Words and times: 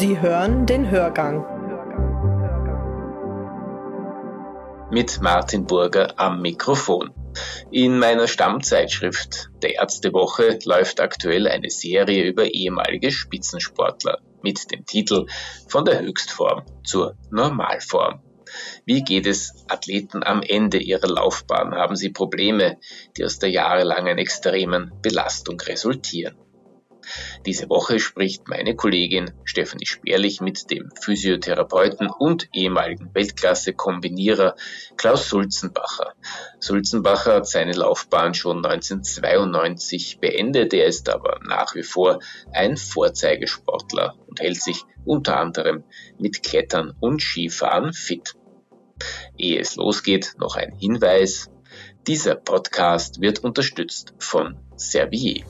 Sie 0.00 0.18
hören 0.18 0.64
den 0.64 0.90
Hörgang. 0.90 1.44
Mit 4.90 5.20
Martin 5.20 5.66
Burger 5.66 6.18
am 6.18 6.40
Mikrofon. 6.40 7.10
In 7.70 7.98
meiner 7.98 8.26
Stammzeitschrift 8.26 9.50
der 9.60 9.74
Ärztewoche 9.74 10.58
läuft 10.64 11.00
aktuell 11.02 11.46
eine 11.46 11.68
Serie 11.68 12.24
über 12.24 12.46
ehemalige 12.46 13.12
Spitzensportler 13.12 14.20
mit 14.40 14.72
dem 14.72 14.86
Titel 14.86 15.26
Von 15.68 15.84
der 15.84 16.00
Höchstform 16.00 16.62
zur 16.82 17.18
Normalform. 17.30 18.22
Wie 18.86 19.04
geht 19.04 19.26
es 19.26 19.66
Athleten 19.68 20.22
am 20.22 20.40
Ende 20.40 20.78
ihrer 20.78 21.08
Laufbahn? 21.08 21.74
Haben 21.74 21.96
sie 21.96 22.08
Probleme, 22.08 22.78
die 23.18 23.24
aus 23.26 23.38
der 23.38 23.50
jahrelangen 23.50 24.16
extremen 24.16 24.92
Belastung 25.02 25.60
resultieren? 25.60 26.38
Diese 27.46 27.68
Woche 27.68 27.98
spricht 28.00 28.48
meine 28.48 28.76
Kollegin 28.76 29.32
Stefanie 29.44 29.86
Sperlich 29.86 30.40
mit 30.40 30.70
dem 30.70 30.90
Physiotherapeuten 31.00 32.08
und 32.08 32.48
ehemaligen 32.52 33.14
Weltklasse-Kombinierer 33.14 34.56
Klaus 34.96 35.28
Sulzenbacher. 35.28 36.14
Sulzenbacher 36.58 37.36
hat 37.36 37.48
seine 37.48 37.72
Laufbahn 37.72 38.34
schon 38.34 38.64
1992 38.64 40.18
beendet. 40.20 40.72
Er 40.74 40.86
ist 40.86 41.08
aber 41.08 41.40
nach 41.42 41.74
wie 41.74 41.82
vor 41.82 42.20
ein 42.52 42.76
Vorzeigesportler 42.76 44.14
und 44.26 44.40
hält 44.40 44.62
sich 44.62 44.84
unter 45.04 45.38
anderem 45.38 45.84
mit 46.18 46.42
Klettern 46.42 46.94
und 47.00 47.22
Skifahren 47.22 47.92
fit. 47.92 48.34
Ehe 49.36 49.60
es 49.60 49.76
losgeht, 49.76 50.34
noch 50.38 50.56
ein 50.56 50.76
Hinweis. 50.78 51.50
Dieser 52.06 52.34
Podcast 52.34 53.20
wird 53.20 53.40
unterstützt 53.40 54.14
von 54.18 54.56
Servier. 54.76 55.44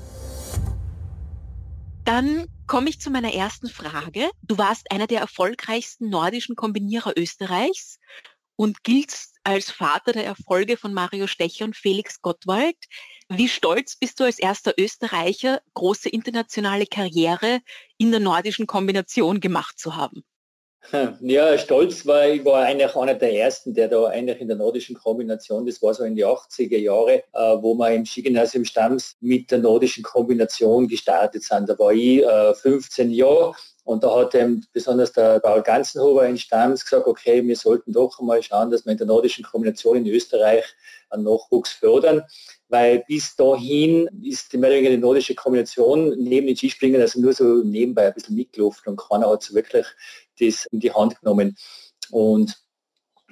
Dann 2.05 2.47
komme 2.67 2.89
ich 2.89 3.01
zu 3.01 3.11
meiner 3.11 3.33
ersten 3.33 3.69
Frage. 3.69 4.31
Du 4.43 4.59
warst 4.59 4.91
einer 4.91 5.07
der 5.07 5.21
erfolgreichsten 5.21 6.09
nordischen 6.09 6.57
Kombinierer 6.57 7.13
Österreichs 7.17 7.99
und 8.57 8.83
giltst 8.85 9.37
als 9.45 9.71
Vater 9.71 10.13
der 10.13 10.25
Erfolge 10.25 10.77
von 10.77 10.93
Mario 10.93 11.27
Stecher 11.27 11.65
und 11.65 11.77
Felix 11.77 12.21
Gottwald. 12.21 12.77
Wie 13.29 13.49
stolz 13.49 13.97
bist 13.97 14.21
du 14.21 14.25
als 14.25 14.39
erster 14.39 14.75
Österreicher, 14.79 15.63
große 15.75 16.09
internationale 16.09 16.87
Karriere 16.87 17.61
in 17.97 18.11
der 18.11 18.21
nordischen 18.21 18.67
Kombination 18.67 19.41
gemacht 19.41 19.79
zu 19.79 19.97
haben? 19.97 20.23
Ja, 21.21 21.59
stolz 21.59 22.07
war 22.07 22.27
ich 22.27 22.45
war 22.45 22.63
eigentlich 22.63 22.95
einer 22.97 23.15
der 23.15 23.35
ersten, 23.35 23.75
der 23.75 23.89
da 23.89 24.07
eigentlich 24.07 24.41
in 24.41 24.49
der 24.49 24.57
nordischen 24.57 24.97
Kombination, 24.97 25.67
das 25.67 25.83
war 25.83 25.95
so 25.95 26.05
in 26.05 26.17
die 26.17 26.25
80er 26.25 26.79
Jahre, 26.79 27.23
äh, 27.33 27.63
wo 27.63 27.75
wir 27.75 27.91
im 27.93 28.07
Skigymnasium 28.07 28.65
Stamms 28.65 29.17
mit 29.21 29.51
der 29.51 29.59
nordischen 29.59 30.03
Kombination 30.03 30.89
gestartet 30.89 31.43
sind. 31.43 31.69
Da 31.69 31.79
war 31.79 31.93
ich 31.93 32.25
äh, 32.25 32.55
15 32.55 33.11
Jahre 33.11 33.55
und 33.85 34.03
da 34.05 34.15
hat 34.17 34.35
eben 34.35 34.65
besonders 34.73 35.13
der 35.13 35.41
Paul 35.41 35.63
Ganzenhofer 35.63 36.27
in 36.27 36.39
Stamms 36.39 36.85
gesagt, 36.85 37.07
okay, 37.07 37.47
wir 37.47 37.57
sollten 37.57 37.93
doch 37.93 38.21
mal 38.21 38.43
schauen, 38.43 38.71
dass 38.71 38.85
wir 38.85 38.93
in 38.93 38.99
der 38.99 39.07
nordischen 39.07 39.45
Kombination 39.45 39.99
in 39.99 40.07
Österreich 40.07 40.65
einen 41.11 41.25
Nachwuchs 41.25 41.73
fördern 41.73 42.25
weil 42.71 43.05
bis 43.07 43.35
dahin 43.35 44.09
ist 44.23 44.53
die 44.53 44.57
mehr 44.57 44.81
oder 44.81 44.97
nordische 44.97 45.35
Kombination 45.35 46.11
neben 46.17 46.47
den 46.47 46.57
Skispringen 46.57 47.01
also 47.01 47.21
nur 47.21 47.33
so 47.33 47.45
nebenbei 47.65 48.07
ein 48.07 48.15
bisschen 48.15 48.37
mitgelaufen 48.37 48.93
und 48.93 48.97
keiner 48.97 49.29
hat 49.29 49.43
so 49.43 49.55
wirklich 49.55 49.87
das 50.41 50.67
in 50.67 50.81
die 50.81 50.93
Hand 50.93 51.21
genommen. 51.21 51.57
Und 52.11 52.57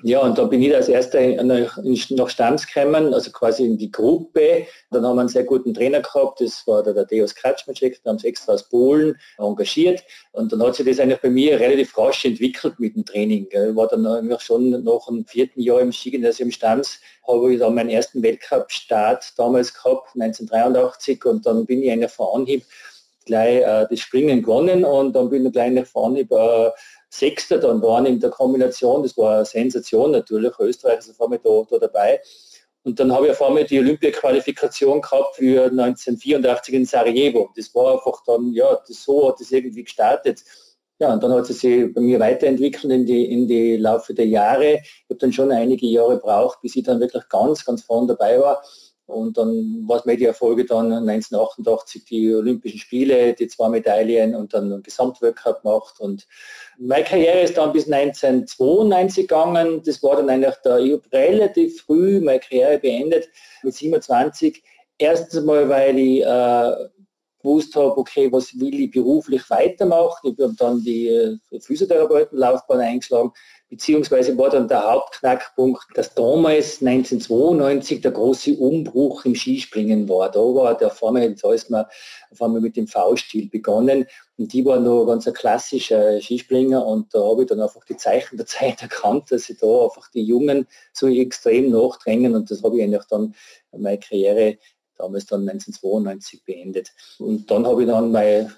ja, 0.05 0.21
und 0.21 0.39
da 0.39 0.45
bin 0.45 0.63
ich 0.63 0.73
als 0.75 0.89
erster 0.89 1.21
nach, 1.43 1.77
nach 2.11 2.29
Stamms 2.29 2.67
gekommen, 2.69 3.13
also 3.13 3.33
quasi 3.33 3.67
in 3.67 3.79
die 3.79 3.91
Gruppe. 3.91 4.67
Dann 4.93 5.05
haben 5.05 5.17
wir 5.17 5.23
einen 5.23 5.29
sehr 5.29 5.43
guten 5.43 5.75
Trainer 5.75 6.01
gehabt, 6.01 6.41
das 6.41 6.65
war 6.67 6.85
der, 6.85 7.05
Deus 7.05 7.35
Kratschmatschek, 7.35 8.01
da 8.05 8.11
haben 8.11 8.19
sie 8.19 8.29
extra 8.29 8.53
aus 8.53 8.69
Polen 8.69 9.17
engagiert. 9.39 10.05
Und 10.31 10.53
dann 10.53 10.63
hat 10.63 10.77
sich 10.77 10.87
das 10.87 11.01
eigentlich 11.01 11.21
bei 11.21 11.31
mir 11.31 11.59
relativ 11.59 11.99
rasch 11.99 12.25
entwickelt 12.25 12.79
mit 12.79 12.95
dem 12.95 13.05
Training. 13.05 13.49
Ich 13.51 13.75
war 13.75 13.89
dann 13.89 14.07
eigentlich 14.07 14.41
schon 14.41 14.71
nach 14.71 15.07
dem 15.07 15.27
vierten 15.27 15.61
Jahr 15.61 15.81
im 15.81 15.93
Skigymnasium 15.93 16.53
Stamms, 16.53 17.01
habe 17.27 17.53
ich 17.53 17.59
dann 17.59 17.75
meinen 17.75 17.91
ersten 17.91 18.23
Weltcup-Start 18.23 19.33
damals 19.37 19.75
gehabt, 19.75 20.11
1983, 20.15 21.25
und 21.25 21.45
dann 21.45 21.67
bin 21.67 21.83
ich 21.83 21.91
eigentlich 21.91 22.13
vor 22.13 22.37
Anhieb 22.37 22.65
gleich 23.29 23.63
äh, 23.63 23.87
das 23.89 24.01
Springen 24.01 24.43
gewonnen 24.43 24.85
und 24.85 25.15
dann 25.15 25.29
bin 25.29 25.45
ich 25.47 25.53
gleich 25.53 25.71
nach 25.71 25.87
vorne 25.87 26.21
äh, 26.21 26.71
Sechster 27.11 27.59
dann 27.59 27.83
waren 27.83 28.07
in 28.07 28.21
der 28.21 28.31
Kombination. 28.31 29.03
Das 29.03 29.17
war 29.17 29.37
eine 29.37 29.45
Sensation 29.45 30.11
natürlich. 30.11 30.53
Österreich 30.59 30.99
ist 30.99 31.11
auf 31.11 31.21
einmal 31.21 31.41
da, 31.43 31.63
da 31.71 31.79
dabei. 31.79 32.21
Und 32.85 32.99
dann 33.01 33.13
habe 33.13 33.27
ich 33.27 33.33
auf 33.33 33.43
einmal 33.43 33.65
die 33.65 33.79
Olympia-Qualifikation 33.79 35.01
gehabt 35.01 35.37
für 35.37 35.65
1984 35.65 36.75
in 36.75 36.85
Sarajevo. 36.85 37.51
Das 37.57 37.75
war 37.75 37.95
einfach 37.95 38.23
dann, 38.27 38.53
ja, 38.53 38.79
das, 38.87 39.05
so 39.05 39.29
hat 39.29 39.41
das 39.41 39.51
irgendwie 39.51 39.85
gestartet. 39.85 40.43
Ja, 41.01 41.13
und 41.13 41.23
dann 41.23 41.33
hat 41.33 41.47
sie 41.47 41.53
sich 41.53 41.95
bei 41.95 42.01
mir 42.01 42.19
weiterentwickelt 42.19 42.93
in 42.93 43.07
die, 43.07 43.31
in 43.31 43.47
die 43.47 43.77
Laufe 43.77 44.15
der 44.15 44.27
Jahre. 44.27 44.81
Ich 44.83 45.05
habe 45.09 45.19
dann 45.19 45.33
schon 45.33 45.53
einige 45.53 45.87
Jahre 45.87 46.17
gebraucht, 46.17 46.61
bis 46.61 46.75
ich 46.77 46.83
dann 46.83 46.99
wirklich 46.99 47.29
ganz, 47.29 47.65
ganz 47.65 47.83
vorne 47.83 48.09
dabei 48.09 48.41
war. 48.41 48.63
Und 49.09 49.39
dann 49.39 49.85
war 49.87 49.99
es 49.99 50.05
mir 50.05 50.19
die 50.19 50.27
Erfolge 50.27 50.67
dann 50.67 50.93
1988 50.93 52.05
die 52.05 52.35
Olympischen 52.35 52.79
Spiele, 52.79 53.33
die 53.33 53.49
zwei 53.49 53.71
Medaillen 53.71 54.35
und 54.35 54.53
dann 54.53 54.71
einen 54.71 54.83
Gesamtweltcup 54.83 55.63
gemacht. 55.63 55.99
Und 55.99 56.27
meine 56.79 57.05
Karriere 57.05 57.41
ist 57.41 57.57
dann 57.57 57.73
bis 57.73 57.91
1992 57.91 59.27
gegangen. 59.27 59.83
Das 59.83 60.03
war 60.03 60.17
dann 60.17 60.29
eigentlich 60.29 60.57
der, 60.57 60.79
ich 60.81 60.93
habe 60.93 61.03
relativ 61.11 61.81
früh 61.81 62.21
meine 62.21 62.41
Karriere 62.41 62.79
beendet 62.79 63.31
mit 63.63 63.75
27. 63.75 64.63
Erstens 64.99 65.43
mal, 65.43 65.67
weil 65.71 65.99
ich 65.99 66.23
äh, 66.23 66.89
gewusst 67.41 67.75
habe, 67.77 67.97
okay, 67.97 68.31
was 68.33 68.59
will 68.59 68.81
ich 68.81 68.91
beruflich 68.91 69.49
weitermachen. 69.51 70.35
Ich 70.37 70.43
habe 70.43 70.55
dann 70.57 70.83
die 70.83 71.09
äh, 71.09 71.39
Physiotherapeutenlaufbahn 71.61 72.81
eingeschlagen 72.81 73.33
beziehungsweise 73.69 74.37
war 74.39 74.49
dann 74.49 74.69
der 74.69 74.83
Hauptknackpunkt, 74.83 75.85
dass 75.95 76.15
damals 76.15 76.81
1992 76.81 78.01
der 78.01 78.13
große 78.13 78.55
Umbruch 78.55 79.25
im 79.25 79.35
Skispringen 79.35 80.09
war. 80.09 80.31
Da 80.31 80.41
war 80.41 80.77
der 80.77 80.91
Formel, 80.91 81.35
da 81.35 81.53
ist 81.53 81.69
man 81.71 81.85
auf 82.31 82.43
einmal 82.43 82.61
mit 82.61 82.77
dem 82.77 82.87
V-Stil 82.87 83.49
begonnen 83.51 84.07
und 84.39 84.53
die 84.53 84.65
war 84.65 84.81
noch 84.81 85.05
ganz 85.05 85.27
ein 85.27 85.35
klassischer 85.35 86.21
Skispringer 86.21 86.85
und 86.85 87.15
da 87.15 87.21
habe 87.21 87.43
ich 87.43 87.49
dann 87.49 87.61
einfach 87.61 87.85
die 87.85 87.97
Zeichen 87.97 88.37
der 88.37 88.47
Zeit 88.47 88.83
erkannt, 88.83 89.31
dass 89.31 89.45
sie 89.45 89.57
da 89.57 89.85
einfach 89.85 90.09
die 90.13 90.23
Jungen 90.23 90.67
so 90.93 91.07
extrem 91.09 91.71
nachdrängen 91.71 92.35
und 92.35 92.51
das 92.51 92.63
habe 92.63 92.79
ich 92.79 92.85
eigentlich 92.85 93.05
dann 93.11 93.35
meine 93.77 93.99
Karriere 93.99 94.57
damals 94.99 95.27
dann 95.27 95.49
1992 95.49 96.45
beendet. 96.45 96.93
Und 97.19 97.51
dann 97.51 97.67
habe 97.67 97.83
ich 97.83 97.89
dann 97.89 98.13
meine, 98.13 98.53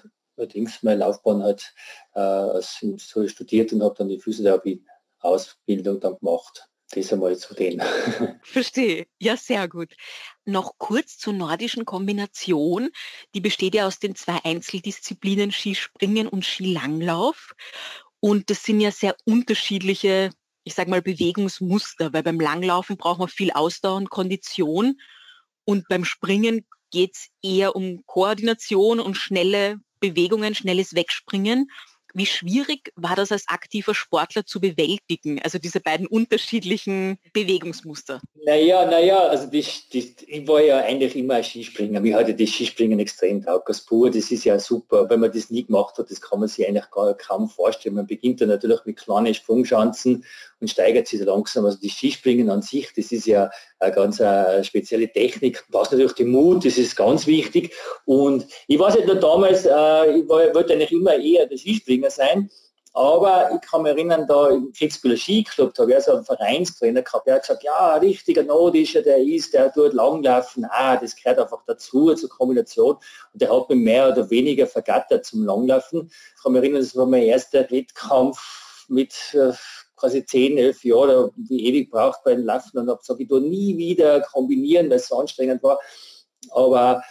meine 0.81 0.99
Laufbahn 0.99 1.43
halt 1.43 1.73
äh, 2.13 2.61
studiert 2.61 3.73
und 3.73 3.83
habe 3.83 3.95
dann 3.97 4.09
die 4.09 4.19
Physiotherapie 4.19 4.83
Ausbildung 5.19 5.99
dann 5.99 6.17
gemacht. 6.17 6.67
Das 6.93 7.13
einmal 7.13 7.37
zu 7.37 7.53
denen. 7.53 7.81
Verstehe. 8.43 9.07
Ja, 9.17 9.37
sehr 9.37 9.69
gut. 9.69 9.95
Noch 10.43 10.73
kurz 10.77 11.17
zur 11.17 11.31
nordischen 11.31 11.85
Kombination. 11.85 12.89
Die 13.33 13.39
besteht 13.39 13.75
ja 13.75 13.87
aus 13.87 13.99
den 13.99 14.13
zwei 14.15 14.43
Einzeldisziplinen 14.43 15.53
Skispringen 15.53 16.27
und 16.27 16.45
Skilanglauf. 16.45 17.53
Und 18.19 18.49
das 18.49 18.63
sind 18.63 18.81
ja 18.81 18.91
sehr 18.91 19.15
unterschiedliche, 19.25 20.31
ich 20.65 20.73
sage 20.73 20.89
mal, 20.89 21.01
Bewegungsmuster, 21.01 22.11
weil 22.11 22.23
beim 22.23 22.39
Langlaufen 22.39 22.97
braucht 22.97 23.19
man 23.19 23.29
viel 23.29 23.51
Ausdauer 23.51 23.95
und 23.95 24.09
Kondition. 24.09 24.99
Und 25.65 25.87
beim 25.87 26.05
Springen 26.05 26.65
geht 26.91 27.15
es 27.15 27.27
eher 27.41 27.75
um 27.75 28.03
Koordination 28.05 28.99
und 28.99 29.15
schnelle 29.15 29.77
Bewegungen, 29.99 30.55
schnelles 30.55 30.93
Wegspringen. 30.95 31.69
Wie 32.13 32.25
schwierig 32.25 32.91
war 32.95 33.15
das 33.15 33.31
als 33.31 33.47
aktiver 33.47 33.95
Sportler 33.95 34.45
zu 34.45 34.59
bewältigen, 34.59 35.41
also 35.41 35.59
diese 35.59 35.79
beiden 35.79 36.07
unterschiedlichen 36.07 37.17
Bewegungsmuster? 37.31 38.19
Naja, 38.43 38.85
naja, 38.85 39.19
also 39.27 39.45
das, 39.45 39.87
das, 39.93 40.05
ich 40.25 40.47
war 40.47 40.61
ja 40.61 40.79
eigentlich 40.79 41.15
immer 41.15 41.35
ein 41.35 41.43
Skispringer. 41.43 41.99
Mir 41.99 42.15
hatte 42.15 42.33
das 42.33 42.49
Skispringen 42.49 42.99
extrem 42.99 43.43
taugt. 43.45 43.69
Das 43.69 43.81
pur, 43.81 44.09
das 44.09 44.31
ist 44.31 44.45
ja 44.45 44.57
super. 44.57 45.07
Wenn 45.11 45.19
man 45.19 45.31
das 45.31 45.51
nie 45.51 45.63
gemacht 45.63 45.99
hat, 45.99 46.09
das 46.09 46.19
kann 46.21 46.39
man 46.39 46.49
sich 46.49 46.67
eigentlich 46.67 46.89
gar, 46.89 47.13
kaum 47.13 47.47
vorstellen. 47.49 47.93
Man 47.93 48.07
beginnt 48.07 48.41
dann 48.41 48.49
natürlich 48.49 48.79
mit 48.85 48.97
kleinen 48.97 49.35
Sprungschanzen 49.35 50.25
und 50.59 50.69
steigert 50.71 51.07
sich 51.07 51.21
langsam. 51.21 51.65
Also 51.65 51.77
das 51.83 51.91
Skispringen 51.91 52.49
an 52.49 52.63
sich, 52.63 52.91
das 52.95 53.11
ist 53.11 53.27
ja 53.27 53.51
eine 53.77 53.93
ganz 53.93 54.19
eine 54.19 54.47
äh, 54.47 54.63
spezielle 54.63 55.11
Technik. 55.11 55.63
Was 55.69 55.91
natürlich 55.91 56.13
den 56.13 56.31
Mut, 56.31 56.65
das 56.65 56.79
ist 56.79 56.95
ganz 56.95 57.27
wichtig. 57.27 57.75
Und 58.05 58.47
ich 58.65 58.79
weiß 58.79 58.95
nicht 58.95 59.05
nur 59.05 59.17
damals, 59.17 59.67
äh, 59.67 60.17
ich 60.17 60.27
wollte 60.27 60.73
eigentlich 60.73 60.91
immer 60.91 61.13
eher 61.13 61.45
der 61.45 61.57
Skispringer 61.57 62.09
sein. 62.09 62.49
Aber 62.93 63.51
ich 63.55 63.61
kann 63.61 63.83
mich 63.83 63.93
erinnern, 63.93 64.27
da 64.27 64.49
im 64.49 64.73
Kitzbüheler 64.73 65.15
Skiclub, 65.15 65.73
da 65.73 65.83
habe 65.83 65.93
ich 65.93 66.03
so 66.03 66.13
einen 66.13 66.25
Vereinstrainer 66.25 67.01
gehabt, 67.01 67.25
der 67.25 67.35
hat 67.35 67.43
gesagt, 67.43 67.63
ja, 67.63 67.93
ein 67.93 68.01
richtiger 68.01 68.43
Nordischer, 68.43 69.01
der 69.01 69.17
ist, 69.19 69.53
der 69.53 69.71
tut 69.71 69.93
Langlaufen, 69.93 70.65
ah, 70.69 70.97
das 70.97 71.15
gehört 71.15 71.39
einfach 71.39 71.63
dazu, 71.65 72.13
zur 72.13 72.29
Kombination. 72.29 72.97
Und 73.31 73.41
der 73.41 73.55
hat 73.55 73.69
mich 73.69 73.77
mehr 73.77 74.09
oder 74.09 74.29
weniger 74.29 74.67
vergattert 74.67 75.25
zum 75.25 75.45
Langlaufen. 75.45 76.11
Ich 76.35 76.43
kann 76.43 76.51
mich 76.51 76.61
erinnern, 76.61 76.81
das 76.81 76.95
war 76.95 77.05
mein 77.05 77.23
erster 77.23 77.69
Wettkampf 77.71 78.85
mit 78.89 79.13
äh, 79.35 79.53
quasi 79.95 80.25
10, 80.25 80.57
11 80.57 80.83
Jahre, 80.83 81.31
wie 81.37 81.65
ewig 81.67 81.91
braucht 81.91 82.23
bei 82.25 82.35
den 82.35 82.43
Laufen 82.43 82.77
und 82.77 82.89
habe 82.89 82.99
gesagt, 82.99 83.21
ich 83.21 83.27
tue 83.29 83.39
nie 83.39 83.77
wieder 83.77 84.19
kombinieren, 84.19 84.89
weil 84.89 84.97
es 84.97 85.07
so 85.07 85.17
anstrengend 85.17 85.63
war. 85.63 85.79
Aber 86.49 87.03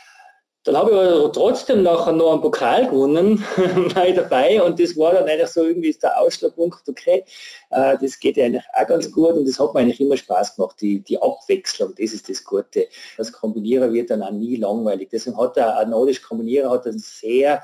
Dann 0.64 0.76
habe 0.76 0.90
ich 0.90 0.96
aber 0.96 1.32
trotzdem 1.32 1.82
nachher 1.82 2.12
noch 2.12 2.32
einen 2.32 2.42
Pokal 2.42 2.86
gewonnen, 2.86 3.38
war 3.94 4.10
dabei 4.12 4.62
und 4.62 4.78
das 4.78 4.94
war 4.94 5.14
dann 5.14 5.26
eigentlich 5.26 5.48
so 5.48 5.64
irgendwie 5.64 5.96
der 6.02 6.20
Ausschlagpunkt, 6.20 6.86
okay, 6.86 7.24
äh, 7.70 7.96
das 7.98 8.20
geht 8.20 8.36
ja 8.36 8.44
eigentlich 8.44 8.64
auch 8.74 8.86
ganz 8.86 9.10
gut 9.10 9.32
und 9.32 9.48
das 9.48 9.58
hat 9.58 9.72
mir 9.72 9.80
eigentlich 9.80 10.00
immer 10.02 10.18
Spaß 10.18 10.56
gemacht, 10.56 10.76
die, 10.82 11.00
die 11.00 11.20
Abwechslung, 11.20 11.94
das 11.98 12.12
ist 12.12 12.28
das 12.28 12.44
Gute. 12.44 12.88
Das 13.16 13.32
Kombinierer 13.32 13.90
wird 13.90 14.10
dann 14.10 14.22
auch 14.22 14.32
nie 14.32 14.56
langweilig. 14.56 15.08
Deswegen 15.10 15.38
hat 15.38 15.56
der 15.56 15.78
ein 15.78 15.88
nordisch 15.88 16.20
Kombinierer 16.20 16.70
hat 16.70 16.86
einen 16.86 16.98
sehr 16.98 17.62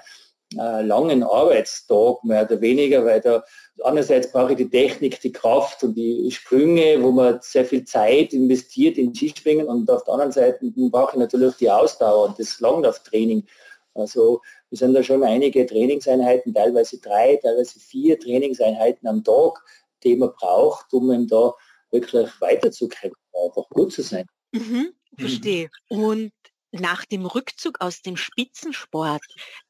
äh, 0.55 0.83
langen 0.83 1.23
Arbeitstag, 1.25 2.23
mehr 2.23 2.45
oder 2.45 2.61
weniger, 2.61 3.05
weil 3.05 3.21
da 3.21 3.45
einerseits 3.83 4.31
brauche 4.31 4.53
ich 4.53 4.59
die 4.59 4.71
Technik, 4.71 5.21
die 5.21 5.33
Kraft 5.33 5.83
und 5.83 5.95
die 5.95 6.31
Sprünge, 6.31 7.03
wo 7.03 7.11
man 7.11 7.41
sehr 7.43 7.65
viel 7.65 7.85
Zeit 7.85 8.33
investiert 8.33 8.97
in 8.97 9.15
Skispringen 9.15 9.67
und 9.67 9.91
auf 9.91 10.05
der 10.05 10.15
anderen 10.15 10.33
Seite 10.33 10.59
brauche 10.91 11.13
ich 11.13 11.19
natürlich 11.19 11.57
die 11.57 11.71
Ausdauer 11.71 12.29
und 12.29 12.39
das 12.39 12.61
Langlauftraining. 12.61 13.45
Also 13.95 14.41
wir 14.71 14.79
sind 14.79 14.95
da 14.95 15.03
schon 15.03 15.25
einige 15.25 15.67
Trainingseinheiten, 15.67 16.55
teilweise 16.55 17.01
drei, 17.01 17.37
teilweise 17.43 17.81
vier 17.81 18.19
Trainingseinheiten 18.19 19.09
am 19.09 19.25
Tag, 19.25 19.65
die 20.05 20.17
man 20.17 20.33
braucht, 20.33 20.93
um 20.93 21.11
eben 21.11 21.27
da 21.27 21.55
wirklich 21.91 22.29
weiterzukämpfen, 22.41 23.21
einfach 23.45 23.69
gut 23.71 23.93
zu 23.93 24.03
sein. 24.03 24.27
Mhm, 24.53 24.93
verstehe. 25.19 25.71
Und 25.89 26.33
nach 26.73 27.05
dem 27.07 27.27
Rückzug 27.27 27.81
aus 27.81 28.03
dem 28.03 28.17
Spitzensport 28.17 29.23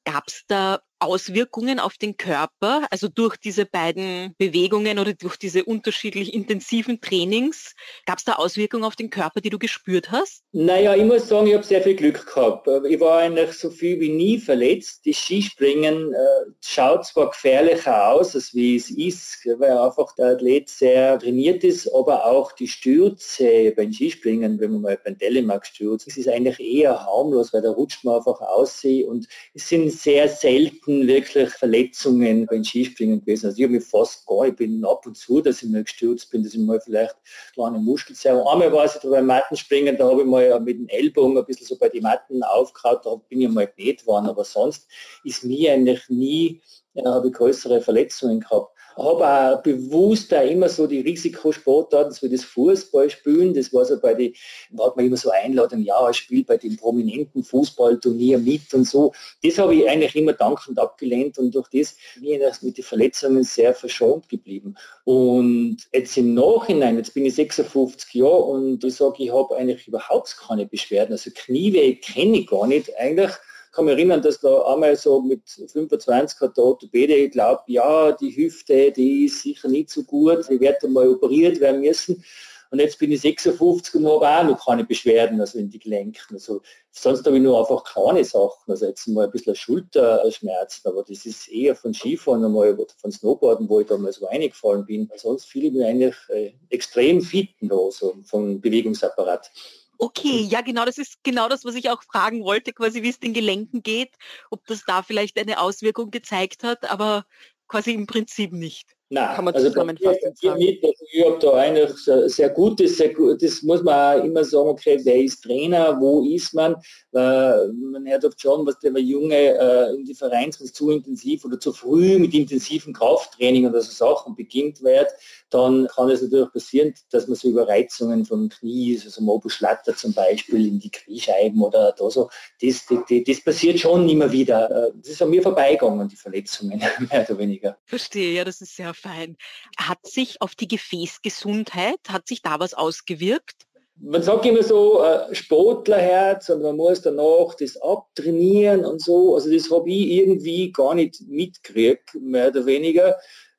gab 0.07 0.29
es 0.29 0.45
da 0.47 0.81
Auswirkungen 0.99 1.79
auf 1.79 1.99
den 1.99 2.17
Körper, 2.17 2.87
also 2.91 3.09
durch 3.09 3.37
diese 3.37 3.67
beiden 3.67 4.35
Bewegungen 4.39 4.99
oder 4.99 5.13
durch 5.13 5.37
diese 5.37 5.65
unterschiedlich 5.65 6.33
intensiven 6.33 7.01
Trainings, 7.01 7.75
gab 8.07 8.19
es 8.19 8.25
da 8.25 8.35
Auswirkungen 8.35 8.85
auf 8.85 8.97
den 8.97 9.11
Körper, 9.11 9.41
die 9.41 9.51
du 9.51 9.59
gespürt 9.59 10.11
hast? 10.11 10.43
Naja, 10.53 10.95
ich 10.95 11.05
muss 11.05 11.29
sagen, 11.29 11.49
ich 11.49 11.55
habe 11.55 11.65
sehr 11.65 11.83
viel 11.83 11.97
Glück 11.97 12.27
gehabt. 12.27 12.69
Ich 12.89 12.99
war 12.99 13.19
eigentlich 13.19 13.53
so 13.53 13.71
viel 13.71 14.01
wie 14.01 14.09
nie 14.09 14.39
verletzt. 14.39 15.05
Die 15.05 15.13
Skispringen 15.13 16.15
äh, 16.15 16.17
schaut 16.63 17.05
zwar 17.05 17.29
gefährlicher 17.29 18.09
aus, 18.09 18.35
als 18.35 18.55
wie 18.55 18.77
es 18.77 18.91
ist, 18.91 19.47
weil 19.59 19.77
einfach 19.77 20.15
der 20.15 20.29
Athlet 20.29 20.71
sehr 20.71 21.19
trainiert 21.19 21.63
ist, 21.63 21.89
aber 21.93 22.25
auch 22.25 22.53
die 22.53 22.69
Stürze 22.69 23.73
beim 23.77 23.93
Skispringen, 23.93 24.59
wenn 24.61 24.73
man 24.73 24.81
mal 24.81 24.99
beim 25.05 25.19
Telemark 25.19 25.67
stürzt, 25.67 26.07
ist 26.17 26.29
eigentlich 26.29 26.59
eher 26.61 27.05
harmlos, 27.05 27.53
weil 27.53 27.63
da 27.63 27.71
rutscht 27.71 28.05
man 28.05 28.17
einfach 28.17 28.41
aussehen 28.41 29.09
und 29.09 29.29
es 29.53 29.69
sind 29.69 29.93
sehr 29.97 30.29
selten 30.29 31.07
wirklich 31.07 31.51
Verletzungen 31.51 32.47
beim 32.47 32.63
Skispringen 32.63 33.21
gewesen. 33.21 33.47
Also 33.47 33.59
ich 33.59 33.65
habe 33.65 33.75
mich 33.75 33.85
fast 33.85 34.27
gar, 34.27 34.47
ich 34.47 34.57
bin 34.57 34.85
ab 34.85 35.07
und 35.07 35.17
zu, 35.17 35.41
dass 35.41 35.63
ich 35.63 35.69
mal 35.69 35.85
gestürzt 35.85 36.31
bin, 36.31 36.43
dass 36.43 36.55
ich 36.55 36.61
mal 36.61 36.81
vielleicht 36.81 37.17
kleine 37.55 37.79
Muskelzerrung. 37.79 38.47
Einmal 38.47 38.73
war 38.73 38.85
es 38.85 38.99
beim 39.03 39.27
Mattenspringen, 39.27 39.97
da 39.97 40.09
habe 40.09 40.23
ich 40.23 40.27
mal 40.27 40.61
mit 40.61 40.79
dem 40.79 40.89
Ellbogen 40.89 41.39
ein 41.39 41.45
bisschen 41.45 41.67
so 41.67 41.77
bei 41.77 41.89
den 41.89 42.03
Matten 42.03 42.43
aufgehauen, 42.43 42.99
da 43.03 43.15
bin 43.29 43.41
ich 43.41 43.49
mal 43.49 43.67
genäht 43.67 44.07
worden, 44.07 44.27
aber 44.27 44.45
sonst 44.45 44.87
ist 45.25 45.45
mir 45.45 45.73
eigentlich 45.73 46.09
nie, 46.09 46.61
ja, 46.97 47.15
habe 47.15 47.29
ich 47.29 47.35
größere 47.35 47.81
Verletzungen 47.81 48.41
gehabt 48.41 48.77
habe 48.97 49.29
auch 49.29 49.63
bewusst 49.63 50.33
da 50.33 50.41
immer 50.41 50.69
so 50.69 50.87
die 50.87 51.01
Risikosportarten, 51.01 52.13
so 52.13 52.27
wie 52.27 52.31
das 52.33 52.45
Fußballspielen, 52.45 53.53
das 53.53 53.73
war 53.73 53.85
so 53.85 54.01
bei 54.01 54.15
den, 54.15 54.33
hat 54.79 54.97
man 54.97 55.05
immer 55.05 55.19
so 55.19 55.31
Einladungen, 55.31 55.85
ja, 55.85 56.09
ich 56.09 56.17
spiele 56.17 56.45
bei 56.45 56.57
dem 56.57 56.77
prominenten 56.77 57.45
Fußballturnier 57.45 58.39
mit 58.39 58.73
und 58.73 58.87
so. 58.87 59.13
Das 59.43 59.59
habe 59.59 59.75
ich 59.75 59.89
eigentlich 59.89 60.17
immer 60.17 60.33
dankend 60.33 60.79
abgelehnt 60.79 61.39
und 61.39 61.55
durch 61.55 61.69
das 61.69 61.97
bin 62.15 62.41
ich 62.41 62.63
mit 62.63 62.79
den 62.79 62.85
Verletzungen 62.85 63.45
sehr 63.45 63.75
verschont 63.75 64.29
geblieben. 64.29 64.77
Und 65.05 65.79
jetzt 65.93 66.17
im 66.17 66.35
Nachhinein, 66.35 66.97
jetzt 66.97 67.13
bin 67.13 67.27
ich 67.27 67.35
56 67.35 68.15
Jahre 68.15 68.45
und 68.45 68.83
ich 68.83 68.95
sage, 68.95 69.23
ich 69.23 69.33
habe 69.33 69.57
eigentlich 69.57 69.87
überhaupt 69.87 70.37
keine 70.39 70.67
Beschwerden. 70.67 71.13
Also 71.13 71.31
Knieweh 71.35 71.97
kenne 71.97 72.39
ich 72.39 72.47
gar 72.47 72.67
nicht 72.67 72.97
eigentlich 72.97 73.33
kann 73.77 73.85
mich 73.85 73.95
erinnern, 73.95 74.23
dass 74.23 74.41
da 74.41 74.63
einmal 74.73 74.97
so 74.97 75.21
mit 75.21 75.43
25 75.49 76.41
hat 76.41 76.57
der 76.57 76.65
Orthopäde 76.65 77.29
glaubt, 77.29 77.69
ja, 77.69 78.13
die 78.13 78.35
Hüfte, 78.35 78.91
die 78.91 79.27
ist 79.27 79.43
sicher 79.43 79.69
nicht 79.69 79.91
so 79.91 80.03
gut, 80.03 80.49
die 80.51 80.59
wird 80.59 80.83
mal 80.89 81.09
operiert 81.09 81.61
werden 81.61 81.83
müssen. 81.83 82.25
Und 82.71 82.81
jetzt 82.81 82.99
bin 82.99 83.13
ich 83.13 83.21
56 83.21 83.95
und 83.95 84.07
habe 84.07 84.29
auch 84.29 84.45
noch 84.45 84.67
keine 84.67 84.85
Beschwerden, 84.85 85.41
also 85.41 85.59
in 85.59 85.71
die 85.71 85.79
Gelenken. 85.79 86.35
Also 86.35 86.63
sonst 86.91 87.25
habe 87.25 87.37
ich 87.37 87.43
nur 87.43 87.59
einfach 87.61 87.85
kleine 87.85 88.25
Sachen. 88.25 88.71
Also 88.71 88.87
jetzt 88.87 89.07
mal 89.07 89.27
ein 89.27 89.31
bisschen 89.31 89.55
Schulterschmerzen, 89.55 90.89
aber 90.89 91.05
das 91.05 91.27
ist 91.27 91.49
eher 91.49 91.77
von 91.77 91.95
Skifahren 91.95 92.45
einmal 92.45 92.73
oder 92.73 92.93
von 92.99 93.13
Snowboarden, 93.13 93.69
wo 93.69 93.81
ich 93.81 93.87
da 93.87 93.97
mal 93.97 94.13
so 94.13 94.27
reingefallen 94.27 94.85
bin. 94.85 95.09
Sonst 95.15 95.45
fühle 95.45 95.69
ich 95.69 95.73
mich 95.75 95.85
eigentlich 95.85 96.17
äh, 96.29 96.55
extrem 96.71 97.21
fit 97.21 97.51
da, 97.61 97.77
so 97.91 98.17
vom 98.25 98.61
Bewegungsapparat. 98.61 99.51
Okay, 99.99 100.41
ja 100.43 100.61
genau, 100.61 100.85
das 100.85 100.99
ist 100.99 101.23
genau 101.23 101.49
das, 101.49 101.65
was 101.65 101.75
ich 101.75 101.89
auch 101.91 102.03
fragen 102.03 102.43
wollte, 102.45 102.73
quasi 102.73 103.03
wie 103.03 103.09
es 103.09 103.19
den 103.19 103.33
Gelenken 103.33 103.83
geht, 103.83 104.15
ob 104.51 104.67
das 104.67 104.85
da 104.85 105.03
vielleicht 105.03 105.39
eine 105.39 105.59
Auswirkung 105.59 106.11
gezeigt 106.11 106.65
hat, 106.65 106.85
aber 106.91 107.25
quasi 107.67 107.93
im 107.93 108.07
Prinzip 108.07 108.53
nicht. 108.53 108.95
Nein, 109.09 109.37
kann 109.37 109.45
man 109.45 109.55
also 109.55 109.69
zusammenfassend 109.69 110.37
sagen. 110.37 110.59
Nicht, 110.59 110.85
also 110.85 111.05
ich 111.13 111.25
habe 111.25 111.39
da 111.39 111.53
eigentlich 111.55 111.93
sehr 112.35 112.51
gutes, 112.51 112.97
sehr 112.97 113.15
gut, 113.15 113.41
das 113.41 113.63
muss 113.63 113.83
man 113.85 114.21
auch 114.21 114.25
immer 114.25 114.43
sagen, 114.43 114.69
okay, 114.69 114.99
wer 115.05 115.23
ist 115.23 115.45
Trainer, 115.45 115.97
wo 116.01 116.25
ist 116.25 116.53
man? 116.55 116.75
Äh, 117.13 117.69
man 117.69 118.05
hört 118.05 118.25
oft 118.25 118.41
schon, 118.41 118.67
was 118.67 118.81
der 118.81 118.93
Junge 118.99 119.37
äh, 119.37 119.95
in 119.95 120.05
die 120.05 120.15
Vereins 120.15 120.59
zu 120.73 120.91
intensiv 120.91 121.45
oder 121.45 121.61
zu 121.61 121.73
früh 121.73 122.19
mit 122.19 122.35
intensiven 122.35 122.93
Krafttraining 122.93 123.69
oder 123.69 123.81
so 123.81 123.93
Sachen 123.93 124.35
beginnt 124.35 124.83
wird, 124.83 125.09
dann 125.51 125.87
kann 125.95 126.11
es 126.11 126.23
natürlich 126.23 126.53
passieren, 126.53 126.93
dass 127.11 127.29
man 127.29 127.37
so 127.37 127.49
Überreizungen 127.49 128.25
vom 128.25 128.49
Knie, 128.49 129.01
also 129.05 129.23
Mobuschlatter 129.23 129.95
zum 129.95 130.15
Beispiel 130.15 130.67
in 130.67 130.81
die 130.81 130.91
Kniescheiben 130.91 131.63
oder 131.63 131.95
da 131.97 132.11
so, 132.11 132.29
das, 132.61 132.85
das, 132.87 132.99
das 133.25 133.45
passiert 133.45 133.79
schon 133.79 134.09
immer 134.09 134.33
wieder. 134.33 134.89
Äh, 134.89 134.93
das 134.97 135.11
ist 135.11 135.23
an 135.23 135.31
mir 135.31 135.43
vorbeigegangen, 135.43 136.09
die 136.09 136.17
Verletzungen, 136.17 136.81
mehr 137.11 137.27
oder 137.29 137.39
weniger. 137.39 137.79
Verstehe, 137.85 138.35
ja, 138.35 138.45
das 138.45 138.61
ist 138.61 138.75
sehr 138.75 138.96
fein. 138.97 139.37
Hat 139.79 140.07
sich 140.07 140.41
auf 140.41 140.55
die 140.55 140.69
Gefäßgesundheit, 140.69 142.01
hat 142.09 142.27
sich 142.27 142.43
da 142.43 142.59
was 142.59 142.75
ausgewirkt? 142.75 143.67
Man 143.99 144.23
sagt 144.23 144.45
immer 144.45 144.63
so, 144.63 145.03
äh, 145.03 145.35
Sportlerherz 145.35 146.51
und 146.51 146.61
man 146.61 146.77
muss 146.77 147.01
danach 147.01 147.55
das 147.59 147.81
abtrainieren 147.81 148.85
und 148.85 149.03
so. 149.03 149.35
Also 149.35 149.51
das 149.51 149.71
habe 149.71 149.89
ich 149.91 150.09
irgendwie 150.09 150.71
gar 150.71 150.95
nicht 150.95 151.23
mitgekriegt, 151.27 152.15
mehr 152.15 152.49
oder 152.49 152.67
weniger 152.67 153.17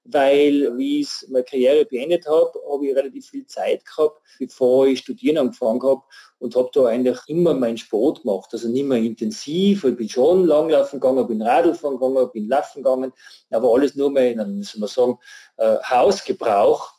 weil 0.09 0.77
wie 0.77 1.01
ich 1.01 1.09
meine 1.29 1.43
Karriere 1.43 1.85
beendet 1.85 2.25
habe, 2.27 2.51
habe 2.71 2.87
ich 2.87 2.95
relativ 2.95 3.29
viel 3.29 3.45
Zeit 3.45 3.85
gehabt, 3.85 4.21
bevor 4.39 4.87
ich 4.87 4.99
studieren 4.99 5.37
angefangen 5.37 5.81
habe 5.83 6.01
und 6.39 6.55
habe 6.55 6.69
da 6.73 6.85
eigentlich 6.85 7.17
immer 7.27 7.53
meinen 7.53 7.77
Sport 7.77 8.21
gemacht. 8.21 8.49
Also 8.53 8.69
nicht 8.69 8.85
mehr 8.85 8.99
intensiv, 8.99 9.83
ich 9.83 9.97
bin 9.97 10.09
schon 10.09 10.45
langlaufen 10.45 10.99
gegangen, 10.99 11.27
bin 11.27 11.41
Radlfahren 11.41 11.99
gegangen, 11.99 12.29
bin 12.31 12.47
laufen 12.47 12.83
gegangen, 12.83 13.11
aber 13.49 13.73
alles 13.73 13.95
nur 13.95 14.11
mehr 14.11 14.31
in 14.31 14.39
einem, 14.39 14.63
soll 14.63 14.79
man 14.79 14.89
sagen, 14.89 15.17
äh, 15.57 15.77
Hausgebrauch. 15.83 16.93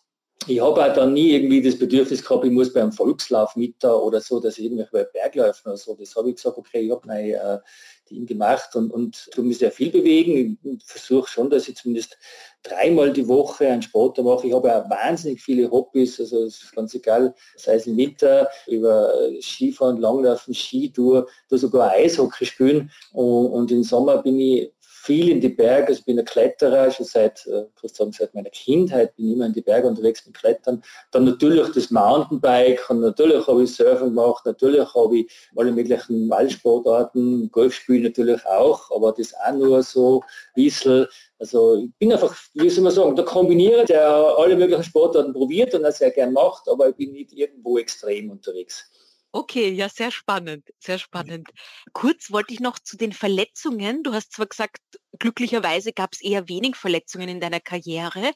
Ich 0.46 0.60
habe 0.60 0.84
auch 0.84 0.94
dann 0.94 1.14
nie 1.14 1.32
irgendwie 1.32 1.60
das 1.60 1.78
Bedürfnis 1.78 2.22
gehabt, 2.22 2.44
ich 2.44 2.52
muss 2.52 2.72
beim 2.72 2.92
Volkslauf 2.92 3.56
mit 3.56 3.74
da 3.80 3.92
oder 3.94 4.20
so, 4.20 4.38
dass 4.38 4.56
ich 4.56 4.64
irgendwelche 4.64 5.10
Bergläufe 5.12 5.62
oder 5.66 5.76
so. 5.76 5.94
Das 5.94 6.14
habe 6.14 6.30
ich 6.30 6.36
gesagt, 6.36 6.56
okay, 6.56 6.80
ich 6.80 6.90
habe 6.90 7.06
meine 7.06 7.62
Ding 8.08 8.26
gemacht 8.26 8.74
und, 8.76 8.90
und 8.90 9.28
tue 9.32 9.44
mich 9.44 9.58
sehr 9.58 9.72
viel 9.72 9.90
bewegen. 9.90 10.58
Ich 10.62 10.84
versuche 10.84 11.28
schon, 11.28 11.50
dass 11.50 11.68
ich 11.68 11.76
zumindest 11.76 12.16
dreimal 12.62 13.12
die 13.12 13.28
Woche 13.28 13.68
einen 13.68 13.82
Sport 13.82 14.18
mache. 14.18 14.46
Ich 14.46 14.52
habe 14.52 14.74
auch 14.74 14.90
wahnsinnig 14.90 15.40
viele 15.40 15.70
Hobbys, 15.70 16.20
also 16.20 16.44
es 16.44 16.62
ist 16.62 16.74
ganz 16.74 16.94
egal, 16.94 17.34
sei 17.56 17.74
es 17.74 17.86
im 17.86 17.96
Winter, 17.96 18.48
über 18.66 19.12
Skifahren, 19.40 20.00
Langlaufen, 20.00 20.54
Skitour, 20.54 21.28
da 21.48 21.56
sogar 21.56 21.90
Eishockey 21.90 22.46
spielen 22.46 22.90
und, 23.12 23.46
und 23.46 23.70
im 23.70 23.82
Sommer 23.82 24.22
bin 24.22 24.38
ich 24.40 24.72
viel 25.08 25.30
in 25.30 25.40
die 25.40 25.48
Berge. 25.48 25.88
Also 25.88 26.00
ich 26.00 26.04
bin 26.04 26.18
ein 26.18 26.24
Kletterer, 26.26 26.90
schon 26.90 27.06
seit, 27.06 27.46
äh, 27.46 27.64
sagen, 27.84 28.12
seit 28.12 28.34
meiner 28.34 28.50
Kindheit 28.50 29.16
bin 29.16 29.28
ich 29.28 29.32
immer 29.36 29.46
in 29.46 29.54
die 29.54 29.62
Berge 29.62 29.88
unterwegs 29.88 30.26
mit 30.26 30.36
Klettern. 30.36 30.82
Dann 31.12 31.24
natürlich 31.24 31.66
das 31.72 31.90
Mountainbike 31.90 32.90
und 32.90 33.00
natürlich 33.00 33.46
habe 33.46 33.62
ich 33.62 33.74
Surfen 33.74 34.08
gemacht, 34.08 34.44
natürlich 34.44 34.94
habe 34.94 35.20
ich 35.20 35.50
alle 35.56 35.72
möglichen 35.72 36.28
Waldsportarten, 36.28 37.50
Golfspielen 37.50 38.02
natürlich 38.02 38.44
auch, 38.44 38.90
aber 38.94 39.12
das 39.12 39.32
auch 39.34 39.54
nur 39.54 39.82
so 39.82 40.20
ein 40.20 40.62
bisschen. 40.62 41.06
Also 41.38 41.76
ich 41.76 41.90
bin 41.98 42.12
einfach, 42.12 42.36
wie 42.52 42.68
soll 42.68 42.84
man 42.84 42.92
sagen, 42.92 43.16
der 43.16 43.24
Kombinierer, 43.24 43.84
der 43.84 44.10
alle 44.10 44.56
möglichen 44.56 44.84
Sportarten 44.84 45.32
probiert 45.32 45.74
und 45.74 45.84
das 45.84 45.98
sehr 45.98 46.10
gern 46.10 46.34
macht, 46.34 46.68
aber 46.68 46.90
ich 46.90 46.96
bin 46.96 47.12
nicht 47.12 47.32
irgendwo 47.32 47.78
extrem 47.78 48.30
unterwegs. 48.30 48.90
Okay, 49.34 49.68
ja, 49.70 49.88
sehr 49.90 50.10
spannend, 50.10 50.66
sehr 50.78 50.98
spannend. 50.98 51.50
Kurz 51.92 52.30
wollte 52.30 52.54
ich 52.54 52.60
noch 52.60 52.78
zu 52.78 52.96
den 52.96 53.12
Verletzungen. 53.12 54.02
Du 54.02 54.14
hast 54.14 54.32
zwar 54.32 54.46
gesagt, 54.46 54.78
glücklicherweise 55.18 55.92
gab 55.92 56.14
es 56.14 56.22
eher 56.22 56.48
wenig 56.48 56.76
Verletzungen 56.76 57.28
in 57.28 57.40
deiner 57.40 57.60
Karriere, 57.60 58.32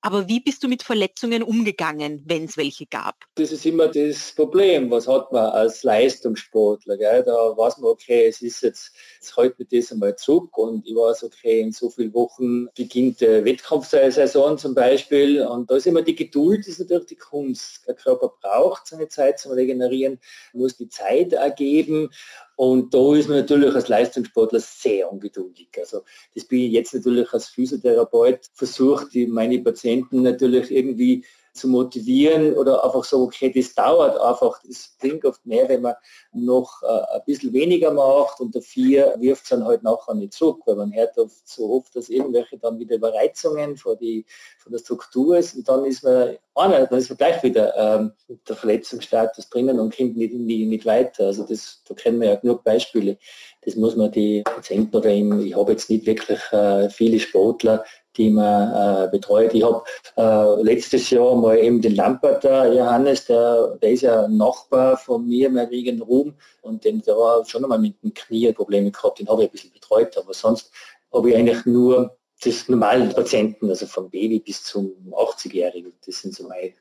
aber 0.00 0.28
wie 0.28 0.40
bist 0.40 0.62
du 0.62 0.68
mit 0.68 0.82
Verletzungen 0.82 1.42
umgegangen, 1.42 2.22
wenn 2.26 2.44
es 2.44 2.56
welche 2.56 2.86
gab? 2.86 3.16
Das 3.34 3.50
ist 3.50 3.66
immer 3.66 3.88
das 3.88 4.32
Problem. 4.34 4.90
Was 4.90 5.08
hat 5.08 5.32
man 5.32 5.46
als 5.46 5.82
Leistungssportler? 5.82 6.96
Gell? 6.96 7.24
Da 7.24 7.32
weiß 7.32 7.78
man, 7.78 7.90
okay, 7.90 8.26
es 8.26 8.40
ist 8.40 8.62
jetzt, 8.62 8.92
jetzt 9.14 9.36
hält 9.36 9.58
mich 9.58 9.68
das 9.70 9.92
einmal 9.92 10.16
zurück 10.16 10.56
und 10.56 10.86
ich 10.86 10.94
weiß, 10.94 11.24
okay, 11.24 11.60
in 11.60 11.72
so 11.72 11.90
vielen 11.90 12.14
Wochen 12.14 12.68
beginnt 12.76 13.20
die 13.20 13.44
Wettkampfsaison 13.44 14.58
zum 14.58 14.74
Beispiel 14.74 15.42
und 15.42 15.70
da 15.70 15.76
ist 15.76 15.86
immer 15.86 16.02
die 16.02 16.14
Geduld, 16.14 16.66
ist 16.66 16.78
natürlich 16.78 17.06
die 17.06 17.16
Kunst. 17.16 17.86
Der 17.86 17.94
Körper 17.94 18.32
braucht 18.40 18.86
seine 18.86 19.08
Zeit 19.08 19.38
zum 19.38 19.52
Regenerieren, 19.52 20.20
muss 20.52 20.76
die 20.76 20.88
Zeit 20.88 21.32
ergeben 21.32 22.10
Und 22.58 22.92
da 22.92 23.14
ist 23.14 23.28
man 23.28 23.38
natürlich 23.38 23.72
als 23.72 23.86
Leistungssportler 23.86 24.58
sehr 24.58 25.12
ungeduldig. 25.12 25.68
Also 25.78 26.00
das 26.34 26.44
bin 26.44 26.62
ich 26.62 26.72
jetzt 26.72 26.92
natürlich 26.92 27.32
als 27.32 27.46
Physiotherapeut 27.46 28.40
versucht, 28.52 29.14
meine 29.28 29.60
Patienten 29.60 30.22
natürlich 30.22 30.72
irgendwie 30.72 31.24
zu 31.58 31.68
motivieren 31.68 32.54
oder 32.54 32.84
einfach 32.84 33.04
so, 33.04 33.22
okay, 33.22 33.52
das 33.54 33.74
dauert 33.74 34.20
einfach, 34.20 34.60
das 34.66 34.96
bringt 35.00 35.24
oft 35.24 35.44
mehr, 35.44 35.68
wenn 35.68 35.82
man 35.82 35.94
noch 36.32 36.82
äh, 36.82 37.16
ein 37.16 37.22
bisschen 37.26 37.52
weniger 37.52 37.92
macht 37.92 38.40
und 38.40 38.54
dafür 38.54 39.14
wirft 39.18 39.44
es 39.44 39.48
dann 39.50 39.64
halt 39.64 39.82
nachher 39.82 40.14
nicht 40.14 40.32
zurück, 40.32 40.62
weil 40.66 40.76
man 40.76 40.94
hört 40.94 41.18
oft 41.18 41.48
so 41.48 41.70
oft, 41.70 41.94
dass 41.96 42.08
irgendwelche 42.08 42.58
dann 42.58 42.78
wieder 42.78 42.96
Überreizungen 42.96 43.76
vor 43.76 43.96
die, 43.96 44.24
von 44.58 44.72
der 44.72 44.78
Struktur 44.78 45.38
ist 45.38 45.56
und 45.56 45.68
dann 45.68 45.84
ist 45.84 46.04
man, 46.04 46.36
einer, 46.54 46.86
dann 46.86 46.98
ist 46.98 47.08
man 47.10 47.18
gleich 47.18 47.42
wieder 47.42 47.76
ähm, 47.76 48.12
der 48.48 48.56
Verletzungsstatus 48.56 49.48
drinnen 49.50 49.78
und 49.78 49.96
kommt 49.96 50.16
nicht, 50.16 50.34
nicht, 50.34 50.68
nicht 50.68 50.86
weiter. 50.86 51.26
Also 51.26 51.44
das, 51.44 51.82
da 51.86 51.94
kennen 51.94 52.20
wir 52.20 52.28
ja 52.28 52.34
genug 52.36 52.64
Beispiele. 52.64 53.18
Das 53.62 53.76
muss 53.76 53.96
man 53.96 54.10
die 54.10 54.42
Patienten 54.42 54.96
oder 54.96 55.10
eben, 55.10 55.40
ich 55.44 55.56
habe 55.56 55.72
jetzt 55.72 55.90
nicht 55.90 56.06
wirklich 56.06 56.40
äh, 56.52 56.88
viele 56.90 57.20
Sportler, 57.20 57.84
die 58.18 58.30
man 58.30 59.06
äh, 59.06 59.08
betreut. 59.10 59.54
Ich 59.54 59.62
habe 59.62 59.82
äh, 60.16 60.62
letztes 60.62 61.08
Jahr 61.10 61.34
mal 61.36 61.56
eben 61.58 61.80
den 61.80 61.94
Lamperter 61.94 62.72
Johannes, 62.72 63.24
der, 63.26 63.78
der 63.80 63.90
ist 63.92 64.02
ja 64.02 64.28
Nachbar 64.28 64.96
von 64.96 65.26
mir, 65.26 65.48
mein 65.48 65.68
Regen 65.68 66.02
Ruhm, 66.02 66.34
und 66.60 66.84
den, 66.84 67.00
der 67.02 67.16
war 67.16 67.44
schon 67.46 67.64
einmal 67.64 67.78
mit 67.78 68.02
dem 68.02 68.12
Knie 68.12 68.52
Probleme 68.52 68.90
gehabt, 68.90 69.20
den 69.20 69.28
habe 69.28 69.44
ich 69.44 69.48
ein 69.48 69.52
bisschen 69.52 69.72
betreut, 69.72 70.18
aber 70.18 70.34
sonst 70.34 70.70
habe 71.12 71.30
ich 71.30 71.36
eigentlich 71.36 71.64
nur 71.64 72.16
das 72.42 72.68
normalen 72.68 73.10
Patienten, 73.10 73.68
also 73.68 73.86
vom 73.86 74.10
Baby 74.10 74.40
bis 74.40 74.62
zum 74.62 74.92
80-Jährigen, 75.12 75.92
das 76.04 76.20
sind 76.20 76.34
so 76.34 76.46
meine 76.46 76.74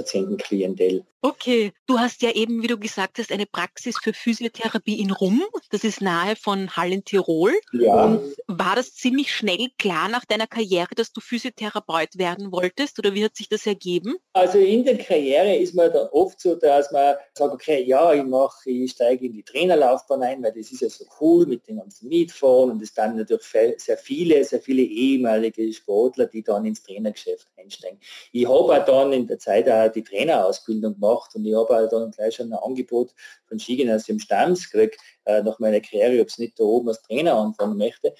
Patientenklientel. 0.00 1.04
Okay, 1.22 1.72
du 1.86 1.98
hast 1.98 2.22
ja 2.22 2.30
eben, 2.30 2.62
wie 2.62 2.66
du 2.66 2.78
gesagt 2.78 3.18
hast, 3.18 3.30
eine 3.30 3.44
Praxis 3.44 3.98
für 4.02 4.14
Physiotherapie 4.14 4.98
in 4.98 5.10
Rum. 5.10 5.42
Das 5.70 5.84
ist 5.84 6.00
nahe 6.00 6.34
von 6.34 6.74
Hall 6.74 6.94
in 6.94 7.04
Tirol. 7.04 7.52
Ja. 7.72 8.06
Und 8.06 8.34
war 8.46 8.74
das 8.74 8.94
ziemlich 8.94 9.34
schnell 9.34 9.68
klar 9.78 10.08
nach 10.08 10.24
deiner 10.24 10.46
Karriere, 10.46 10.94
dass 10.94 11.12
du 11.12 11.20
Physiotherapeut 11.20 12.16
werden 12.16 12.52
wolltest 12.52 12.98
oder 12.98 13.12
wie 13.12 13.22
hat 13.22 13.36
sich 13.36 13.50
das 13.50 13.66
ergeben? 13.66 14.16
Also 14.32 14.58
in 14.58 14.82
der 14.82 14.96
Karriere 14.96 15.56
ist 15.56 15.74
man 15.74 15.92
dann 15.92 16.08
oft 16.12 16.40
so, 16.40 16.54
dass 16.54 16.90
man 16.90 17.16
sagt, 17.34 17.52
okay, 17.52 17.82
ja, 17.82 18.14
ich 18.14 18.24
mache, 18.24 18.70
ich 18.70 18.92
steige 18.92 19.26
in 19.26 19.32
die 19.32 19.42
Trainerlaufbahn 19.42 20.22
ein, 20.22 20.42
weil 20.42 20.52
das 20.52 20.72
ist 20.72 20.80
ja 20.80 20.88
so 20.88 21.04
cool 21.20 21.44
mit 21.44 21.68
den 21.68 21.76
ganzen 21.76 22.08
Mietfonds 22.08 22.72
und 22.72 22.82
es 22.82 22.94
dann 22.94 23.16
natürlich 23.16 23.44
sehr 23.76 23.98
viele, 23.98 24.42
sehr 24.42 24.60
viele 24.60 24.82
ehemalige 24.82 25.70
Sportler, 25.70 26.24
die 26.24 26.42
dann 26.42 26.64
ins 26.64 26.82
Trainergeschäft 26.82 27.48
einsteigen. 27.58 28.00
Ich 28.32 28.46
habe 28.46 28.54
auch 28.54 28.84
dann 28.86 29.12
in 29.12 29.26
der 29.26 29.38
Zeit 29.38 29.68
auch 29.68 29.89
die 29.90 30.04
Trainerausbildung 30.04 30.94
gemacht 30.94 31.34
und 31.34 31.44
ich 31.44 31.54
habe 31.54 31.74
halt 31.74 31.92
dann 31.92 32.10
gleich 32.10 32.36
schon 32.36 32.52
ein 32.52 32.58
Angebot 32.58 33.10
von 33.46 33.58
Skigymnasium 33.58 34.18
Stams 34.18 34.70
gekriegt, 34.70 35.00
äh, 35.24 35.42
nach 35.42 35.58
meiner 35.58 35.80
Karriere, 35.80 36.20
ob 36.20 36.28
es 36.28 36.38
nicht 36.38 36.58
da 36.58 36.64
oben 36.64 36.88
als 36.88 37.02
Trainer 37.02 37.34
anfangen 37.34 37.76
möchte. 37.76 38.14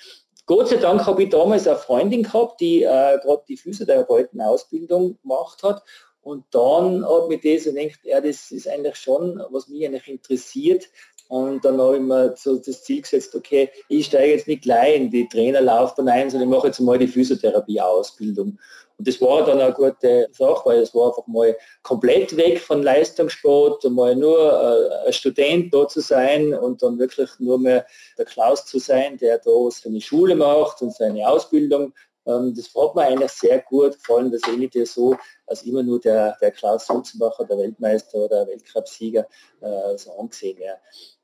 Gott 0.47 0.69
sei 0.69 0.77
Dank 0.77 1.07
habe 1.07 1.23
ich 1.23 1.31
damals 1.31 1.69
eine 1.69 1.77
Freundin 1.77 2.25
gehabt, 2.25 2.61
die 2.61 2.83
äh, 2.83 3.19
gerade 3.23 3.45
die 3.49 3.57
Physiotherapeuten-Ausbildung 3.57 5.19
gemacht 5.23 5.63
hat. 5.63 5.85
Und 6.23 6.45
dann 6.51 7.07
hat 7.09 7.29
mich 7.29 7.41
das 7.43 7.67
und 7.67 7.77
denkt, 7.77 8.01
ja, 8.03 8.21
das 8.21 8.51
ist 8.51 8.69
eigentlich 8.69 8.97
schon, 8.97 9.43
was 9.51 9.69
mich 9.69 9.87
eigentlich 9.87 10.09
interessiert. 10.09 10.89
Und 11.29 11.65
dann 11.65 11.81
habe 11.81 11.99
ich 11.99 12.03
mir 12.03 12.35
so 12.37 12.57
das 12.57 12.83
Ziel 12.83 13.03
gesetzt, 13.03 13.37
okay, 13.37 13.71
ich 13.89 14.07
steige 14.07 14.33
jetzt 14.33 14.49
nicht 14.49 14.63
gleich 14.63 14.97
in 14.97 15.11
die 15.11 15.29
Trainerlaufbahn 15.29 16.09
ein, 16.09 16.29
sondern 16.29 16.49
ich 16.49 16.57
mache 16.57 16.67
jetzt 16.67 16.81
mal 16.81 16.99
die 16.99 17.07
Physiotherapie-Ausbildung. 17.07 18.59
Und 19.01 19.09
das 19.09 19.19
war 19.23 19.47
dann 19.47 19.59
eine 19.59 19.73
gute 19.73 20.29
Sache, 20.31 20.61
weil 20.67 20.81
es 20.81 20.95
war 20.95 21.09
einfach 21.09 21.27
mal 21.27 21.57
komplett 21.83 22.37
weg 22.37 22.61
von 22.61 22.83
Leistungssport, 22.83 23.83
mal 23.85 24.15
nur 24.15 24.37
äh, 24.39 25.07
ein 25.07 25.13
Student 25.15 25.73
da 25.73 25.89
zu 25.89 26.01
sein 26.01 26.53
und 26.53 26.83
dann 26.83 26.99
wirklich 26.99 27.31
nur 27.39 27.59
mehr 27.59 27.87
der 28.19 28.27
Klaus 28.27 28.67
zu 28.67 28.79
sein, 28.79 29.17
der 29.17 29.39
da 29.39 29.51
seine 29.71 30.03
Schule 30.03 30.35
macht 30.35 30.83
und 30.83 30.95
seine 30.95 31.27
Ausbildung. 31.27 31.95
Ähm, 32.27 32.53
das 32.55 32.75
hat 32.75 32.95
mir 32.95 33.05
eigentlich 33.05 33.31
sehr 33.31 33.61
gut 33.61 33.95
gefallen, 33.95 34.31
dass 34.31 34.43
ich 34.47 34.59
nicht 34.59 34.77
so 34.87 35.17
als 35.47 35.63
immer 35.63 35.83
nur 35.83 35.99
der, 35.99 36.37
der 36.39 36.51
Klaus 36.51 36.85
Sulzenbacher, 36.85 37.47
der 37.47 37.57
Weltmeister 37.57 38.19
oder 38.19 38.47
Weltcup-Sieger 38.49 39.27
äh, 39.63 39.97
so 39.97 40.13
angesehen 40.19 40.59
wäre. 40.59 40.77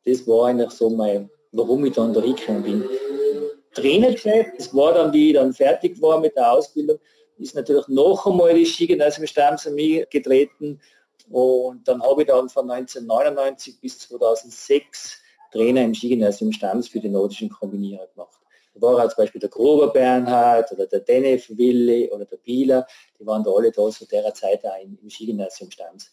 Das 0.07 0.27
war 0.27 0.47
eigentlich 0.47 0.71
so 0.71 0.89
mein, 0.89 1.29
warum 1.53 1.85
ich 1.85 1.93
dann 1.93 2.15
da 2.15 2.23
hingekommen 2.23 2.63
bin. 2.63 2.89
Trainergeschäft, 3.75 4.53
das 4.57 4.75
war 4.75 4.95
dann, 4.95 5.13
wie 5.13 5.29
ich 5.29 5.35
dann 5.35 5.53
fertig 5.53 6.01
war 6.01 6.19
mit 6.19 6.35
der 6.35 6.51
Ausbildung, 6.51 6.99
ist 7.39 7.55
natürlich 7.55 7.89
noch 7.89 8.27
einmal 8.27 8.55
die 8.55 8.67
Skigymnasium 8.67 9.27
Stamms 9.27 9.67
an 9.67 9.75
mich 9.75 10.09
getreten 10.11 10.81
und 11.31 11.87
dann 11.89 12.03
habe 12.03 12.23
ich 12.23 12.29
dann 12.29 12.49
von 12.49 12.71
1999 12.71 13.81
bis 13.81 13.99
2006 14.01 15.21
Trainer 15.53 15.83
im 15.83 15.95
Skigymnasium 15.95 16.53
Stamms 16.53 16.89
für 16.89 17.01
die 17.01 17.09
nordischen 17.09 17.51
Kombinierer 17.51 18.07
gemacht. 18.09 18.41
Da 18.75 18.83
war 18.83 18.99
als 18.99 19.17
Beispiel 19.17 19.41
der 19.41 19.49
Grober 19.49 19.89
Bernhard 19.89 20.71
oder 20.71 20.87
der 20.87 21.01
Denef 21.01 21.49
Wille 21.57 22.11
oder 22.11 22.27
der 22.27 22.37
Bieler, 22.37 22.87
die 23.19 23.27
waren 23.27 23.43
da 23.43 23.51
alle 23.51 23.73
da 23.73 23.89
zu 23.89 24.07
der 24.07 24.35
Zeit 24.35 24.65
auch 24.67 24.83
im, 24.83 24.99
im 25.01 25.09
Skigymnasium 25.09 25.71
Stamms. 25.71 26.13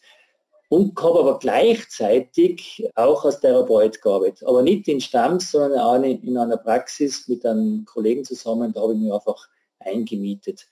Und 0.70 0.98
habe 1.00 1.20
aber 1.20 1.38
gleichzeitig 1.38 2.88
auch 2.94 3.24
als 3.24 3.40
Therapeut 3.40 4.00
gearbeitet. 4.00 4.48
Aber 4.48 4.62
nicht 4.62 4.88
in 4.88 5.00
Stamms, 5.00 5.50
sondern 5.50 5.78
auch 5.78 6.02
in 6.02 6.38
einer 6.38 6.56
Praxis 6.56 7.28
mit 7.28 7.44
einem 7.44 7.84
Kollegen 7.84 8.24
zusammen, 8.24 8.72
da 8.72 8.80
habe 8.80 8.94
ich 8.94 8.98
mich 8.98 9.12
einfach 9.12 9.48
eingemietet. 9.78 10.66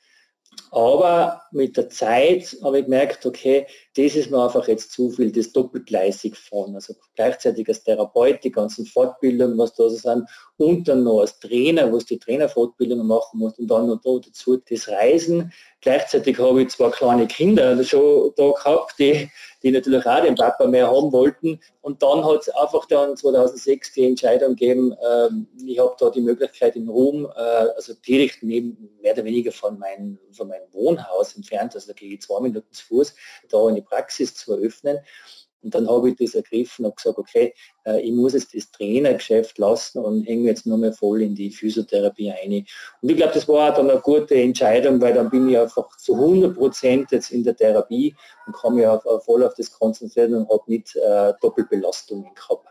Aber 0.71 1.43
mit 1.53 1.77
der 1.77 1.91
Zeit 1.91 2.57
habe 2.65 2.79
ich 2.79 2.85
gemerkt, 2.85 3.27
okay, 3.27 3.67
das 3.95 4.17
ist 4.17 4.31
mir 4.31 4.43
einfach 4.43 4.67
jetzt 4.69 4.93
zu 4.93 5.11
viel, 5.11 5.31
das 5.31 5.53
doppelgleisig 5.53 6.35
von. 6.35 6.75
Also 6.75 6.95
gleichzeitig 7.15 7.69
als 7.69 7.85
Therapeut, 7.85 8.43
die 8.43 8.51
ganzen 8.51 8.87
Fortbildungen, 8.87 9.59
was 9.59 9.75
da 9.75 9.89
so 9.91 9.97
sind, 9.97 10.27
und 10.63 10.89
dann 10.89 11.05
noch 11.05 11.21
als 11.21 11.39
Trainer, 11.39 11.93
was 11.93 12.07
die 12.07 12.19
Trainerfortbildungen 12.19 13.07
machen 13.07 13.39
muss, 13.39 13.59
und 13.59 13.69
dann 13.69 13.87
noch 13.87 14.01
dazu 14.03 14.57
das 14.57 14.89
Reisen. 14.89 15.53
Gleichzeitig 15.81 16.39
habe 16.39 16.63
ich 16.63 16.69
zwei 16.69 16.91
kleine 16.91 17.27
Kinder 17.27 17.83
schon 17.85 18.33
da 18.37 18.51
gehabt, 18.51 18.95
die 18.99 19.29
die 19.63 19.71
natürlich 19.71 20.05
auch 20.07 20.23
den 20.23 20.35
Papa 20.35 20.67
mehr 20.67 20.89
haben 20.89 21.13
wollten. 21.13 21.61
Und 21.81 22.03
dann 22.03 22.25
hat 22.25 22.43
es 22.43 22.49
einfach 22.49 22.87
dann 22.87 23.17
2006 23.17 23.93
die 23.95 24.07
Entscheidung 24.07 24.51
gegeben, 24.51 24.95
ähm, 25.05 25.47
ich 25.65 25.79
habe 25.79 25.95
da 25.99 26.11
die 26.11 26.21
Möglichkeit 26.21 26.77
in 26.77 26.89
Rom, 26.89 27.27
äh, 27.27 27.39
also 27.39 27.95
direkt 28.07 28.43
neben, 28.43 28.91
mehr 29.01 29.13
oder 29.13 29.25
weniger 29.25 29.53
von, 29.53 29.79
mein, 29.79 30.19
von 30.33 30.49
meinem 30.49 30.73
Wohnhaus 30.73 31.37
entfernt, 31.37 31.75
also 31.75 31.89
da 31.89 31.93
gehe 31.95 32.15
ich 32.15 32.23
zwei 32.23 32.41
Minuten 32.41 32.73
zu 32.73 32.85
Fuß, 32.87 33.15
da 33.49 33.67
eine 33.67 33.83
Praxis 33.83 34.35
zu 34.35 34.53
eröffnen. 34.53 34.99
Und 35.63 35.75
dann 35.75 35.89
habe 35.89 36.11
ich 36.11 36.17
das 36.17 36.35
ergriffen 36.35 36.85
und 36.85 36.97
gesagt, 36.97 37.19
okay, 37.19 37.55
äh, 37.85 38.01
ich 38.01 38.13
muss 38.13 38.35
jetzt 38.35 38.55
das 38.55 38.71
Trainergeschäft 38.71 39.59
lassen 39.59 39.99
und 39.99 40.25
hänge 40.25 40.49
jetzt 40.49 40.67
nur 40.67 40.79
mehr 40.79 40.93
voll 40.93 41.23
in 41.23 41.35
die 41.35 41.51
Physiotherapie 41.51 42.33
ein. 42.33 42.67
Und 43.01 43.11
ich 43.11 43.17
glaube, 43.17 43.35
das 43.35 43.49
war 43.49 43.73
dann 43.73 43.91
eine 43.91 44.01
gute 44.01 44.35
Entscheidung, 44.35 45.01
weil 45.01 45.15
dann 45.15 45.31
bin 45.31 45.49
ich 45.49 45.59
einfach 45.59 45.97
zu 45.97 46.15
100 46.15 46.57
Prozent 46.57 47.13
jetzt 47.13 47.31
in 47.31 47.45
der 47.45 47.57
Therapie 47.57 48.15
und 48.47 48.57
kann 48.57 48.75
mich 48.75 48.87
auf, 48.87 49.03
voll 49.25 49.45
auf 49.45 49.55
das 49.55 49.71
konzentrieren 49.71 50.35
und 50.35 50.49
habe 50.49 50.63
nicht 50.67 50.97
äh, 50.97 51.33
Doppelbelastungen 51.41 52.35
gehabt. 52.35 52.63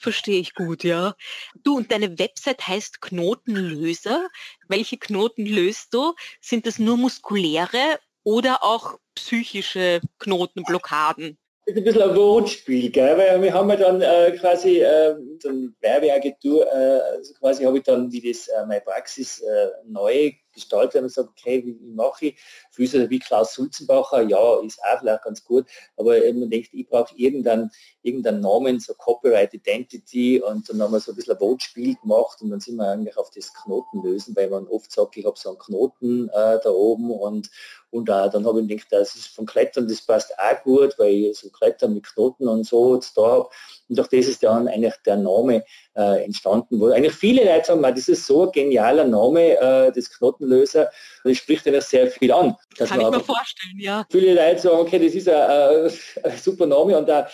Verstehe 0.00 0.40
ich 0.40 0.54
gut, 0.54 0.82
ja. 0.82 1.14
Du 1.62 1.76
und 1.76 1.92
deine 1.92 2.18
Website 2.18 2.66
heißt 2.66 3.02
Knotenlöser. 3.02 4.28
Welche 4.66 4.96
Knoten 4.96 5.44
löst 5.44 5.92
du? 5.92 6.14
Sind 6.40 6.66
das 6.66 6.78
nur 6.78 6.96
muskuläre 6.96 7.98
oder 8.22 8.64
auch 8.64 8.98
psychische 9.14 10.00
Knotenblockaden? 10.18 11.38
Ist 11.70 11.78
ein 11.78 11.84
bisschen 11.84 12.02
ein 12.02 12.16
Wortspiel, 12.16 12.90
gell? 12.90 13.16
weil 13.16 13.42
wir 13.42 13.52
haben 13.54 13.70
ja 13.70 13.76
dann 13.76 14.02
äh, 14.02 14.32
quasi 14.32 14.80
äh, 14.80 15.14
dann 15.42 15.74
Werbeagentur, 15.80 16.66
äh, 16.66 17.16
also 17.16 17.34
quasi 17.34 17.64
habe 17.64 17.78
ich 17.78 17.84
dann, 17.84 18.10
wie 18.12 18.28
das 18.28 18.48
äh, 18.48 18.66
meine 18.66 18.80
Praxis 18.80 19.40
äh, 19.40 19.68
neu 19.86 20.32
gestaltet 20.60 21.00
und 21.00 21.08
gesagt, 21.08 21.30
okay, 21.30 21.64
wie, 21.64 21.78
wie 21.80 21.92
mache 21.92 22.26
ich 22.26 22.40
Physio 22.70 23.08
wie 23.10 23.18
Klaus 23.18 23.54
Sulzenbacher, 23.54 24.22
ja, 24.22 24.60
ist 24.60 24.80
auch 24.82 25.00
vielleicht 25.00 25.24
ganz 25.24 25.44
gut, 25.44 25.66
aber 25.96 26.16
man 26.32 26.50
denkt, 26.50 26.70
ich 26.72 26.88
brauche 26.88 27.14
irgendeinen, 27.16 27.70
irgendeinen 28.02 28.40
Namen, 28.40 28.80
so 28.80 28.94
Copyright 28.94 29.54
Identity 29.54 30.40
und 30.40 30.68
dann 30.68 30.82
haben 30.82 30.92
wir 30.92 31.00
so 31.00 31.12
ein 31.12 31.16
bisschen 31.16 31.34
ein 31.34 31.40
Wortspiel 31.40 31.96
gemacht 31.96 32.40
und 32.42 32.50
dann 32.50 32.60
sind 32.60 32.76
wir 32.76 32.88
eigentlich 32.88 33.16
auf 33.16 33.30
das 33.30 33.52
Knoten 33.52 34.02
lösen, 34.02 34.36
weil 34.36 34.50
man 34.50 34.66
oft 34.68 34.92
sagt, 34.92 35.16
ich 35.16 35.26
habe 35.26 35.38
so 35.38 35.50
einen 35.50 35.58
Knoten 35.58 36.28
äh, 36.28 36.58
da 36.62 36.70
oben 36.70 37.10
und, 37.10 37.50
und 37.90 38.08
äh, 38.08 38.30
dann 38.30 38.46
habe 38.46 38.60
ich 38.60 38.68
gedacht, 38.68 38.88
das 38.90 39.16
ist 39.16 39.28
von 39.28 39.46
Klettern, 39.46 39.88
das 39.88 40.02
passt 40.02 40.32
auch 40.38 40.62
gut, 40.62 40.94
weil 40.98 41.12
ich 41.12 41.38
so 41.38 41.50
Klettern 41.50 41.94
mit 41.94 42.06
Knoten 42.06 42.48
und 42.48 42.64
so 42.64 43.00
da 43.16 43.22
habe. 43.22 43.48
Und 43.90 43.98
durch 43.98 44.08
das 44.08 44.26
ist 44.26 44.42
dann 44.44 44.68
eigentlich 44.68 44.94
der 45.04 45.16
Name 45.16 45.64
äh, 45.96 46.24
entstanden, 46.24 46.80
wo 46.80 46.86
eigentlich 46.86 47.12
viele 47.12 47.44
Leute 47.44 47.66
sagen, 47.66 47.82
das 47.82 48.08
ist 48.08 48.24
so 48.24 48.46
ein 48.46 48.52
genialer 48.52 49.04
Name, 49.04 49.58
äh, 49.58 49.90
das 49.92 50.08
Knotenlöser, 50.16 50.88
das 51.24 51.36
spricht 51.36 51.66
eigentlich 51.66 51.84
sehr 51.84 52.06
viel 52.06 52.30
an. 52.30 52.54
Kann 52.78 53.00
ich 53.00 53.10
mir 53.10 53.20
vorstellen, 53.20 53.78
ja. 53.78 54.06
Viele 54.08 54.34
Leute 54.34 54.60
sagen, 54.60 54.78
okay, 54.78 55.04
das 55.04 55.14
ist 55.14 55.28
ein, 55.28 55.90
ein 56.22 56.38
super 56.38 56.66
Name 56.66 56.96
und 56.96 57.08
äh, 57.08 57.24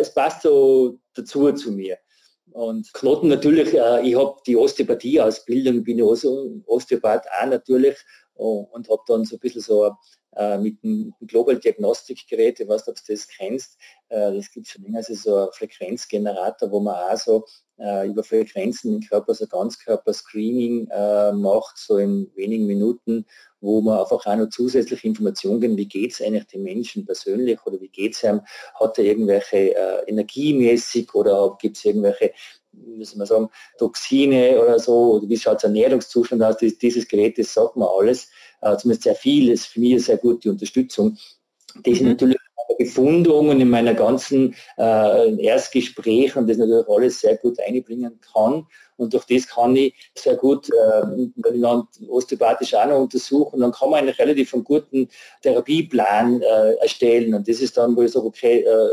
es 0.00 0.12
passt 0.14 0.42
so 0.42 0.98
dazu 1.14 1.52
zu 1.52 1.72
mir. 1.72 1.98
Und 2.52 2.90
Knoten 2.94 3.28
natürlich, 3.28 3.74
äh, 3.74 4.00
ich 4.00 4.16
habe 4.16 4.36
die 4.46 4.56
Osteopathie-Ausbildung, 4.56 5.84
bin 5.84 5.98
ja 5.98 6.06
Osteopath 6.06 7.26
auch 7.38 7.46
natürlich 7.46 7.96
oh, 8.34 8.66
und 8.72 8.88
habe 8.88 9.02
dann 9.06 9.24
so 9.26 9.36
ein 9.36 9.40
bisschen 9.40 9.60
so 9.60 9.84
äh, 9.84 9.90
mit 10.58 10.82
dem 10.82 11.14
Global 11.26 11.58
Diagnostic 11.58 12.26
Gerät, 12.28 12.60
ich 12.60 12.68
weiß 12.68 12.86
nicht, 12.86 12.98
ob 12.98 13.06
du 13.06 13.12
das 13.12 13.26
kennst, 13.28 13.78
äh, 14.08 14.32
das 14.32 14.50
gibt 14.50 14.68
schon 14.68 14.82
länger, 14.82 14.98
also 14.98 15.14
so 15.14 15.36
ein 15.36 15.48
Frequenzgenerator, 15.52 16.70
wo 16.70 16.80
man 16.80 16.94
auch 16.94 17.16
so 17.16 17.44
äh, 17.78 18.08
über 18.08 18.22
Frequenzen 18.22 18.94
im 18.94 19.00
Körper, 19.00 19.34
so 19.34 19.46
Ganzkörper-Screening 19.46 20.88
äh, 20.90 21.32
macht, 21.32 21.78
so 21.78 21.98
in 21.98 22.30
wenigen 22.34 22.66
Minuten, 22.66 23.26
wo 23.60 23.80
man 23.80 23.98
einfach 23.98 24.24
auch 24.26 24.36
noch 24.36 24.48
zusätzliche 24.48 25.08
Informationen 25.08 25.60
geben, 25.60 25.76
wie 25.76 25.88
geht 25.88 26.12
es 26.12 26.22
eigentlich 26.22 26.46
dem 26.46 26.62
Menschen 26.62 27.04
persönlich 27.04 27.58
oder 27.66 27.80
wie 27.80 27.88
geht 27.88 28.14
es 28.14 28.22
ihm, 28.22 28.40
hat 28.78 28.98
er 28.98 29.04
irgendwelche 29.04 29.74
äh, 29.74 30.04
energiemäßig 30.06 31.14
oder 31.14 31.56
gibt 31.60 31.76
es 31.76 31.84
irgendwelche 31.84 32.32
müssen 32.72 33.18
wir 33.18 33.26
sagen, 33.26 33.48
Toxine 33.78 34.60
oder 34.62 34.78
so, 34.78 35.14
oder 35.14 35.28
wie 35.28 35.36
schaut 35.36 35.62
der 35.62 35.68
Ernährungszustand 35.68 36.42
aus, 36.42 36.58
dieses 36.58 37.08
Gerät, 37.08 37.36
das 37.38 37.52
sagt 37.52 37.76
man 37.76 37.88
alles, 37.88 38.30
äh, 38.60 38.76
zumindest 38.76 39.04
sehr 39.04 39.14
viel, 39.14 39.50
ist 39.50 39.66
für 39.66 39.80
mich 39.80 40.04
sehr 40.04 40.18
gute 40.18 40.50
Unterstützung. 40.50 41.16
Das 41.84 42.00
mhm. 42.00 42.08
natürlich 42.08 42.38
Befundungen 42.78 43.60
in 43.60 43.70
meiner 43.70 43.94
ganzen 43.94 44.54
äh, 44.78 45.42
Erstgespräch 45.42 46.36
und 46.36 46.48
das 46.48 46.58
natürlich 46.58 46.88
alles 46.88 47.20
sehr 47.20 47.36
gut 47.36 47.58
einbringen 47.60 48.20
kann. 48.32 48.66
Und 48.96 49.14
durch 49.14 49.24
das 49.24 49.46
kann 49.46 49.76
ich 49.76 49.94
sehr 50.14 50.36
gut 50.36 50.68
äh, 50.70 52.08
osteopathisch 52.08 52.74
auch 52.74 52.86
noch 52.86 53.00
untersuchen. 53.00 53.56
Und 53.56 53.60
dann 53.60 53.72
kann 53.72 53.90
man 53.90 54.00
eigentlich 54.00 54.18
relativ 54.18 54.54
einen 54.54 54.64
guten 54.64 55.08
Therapieplan 55.42 56.42
äh, 56.42 56.74
erstellen. 56.74 57.34
Und 57.34 57.48
das 57.48 57.60
ist 57.60 57.76
dann, 57.76 57.96
wo 57.96 58.02
ich 58.02 58.12
sage, 58.12 58.26
okay, 58.26 58.60
äh, 58.60 58.88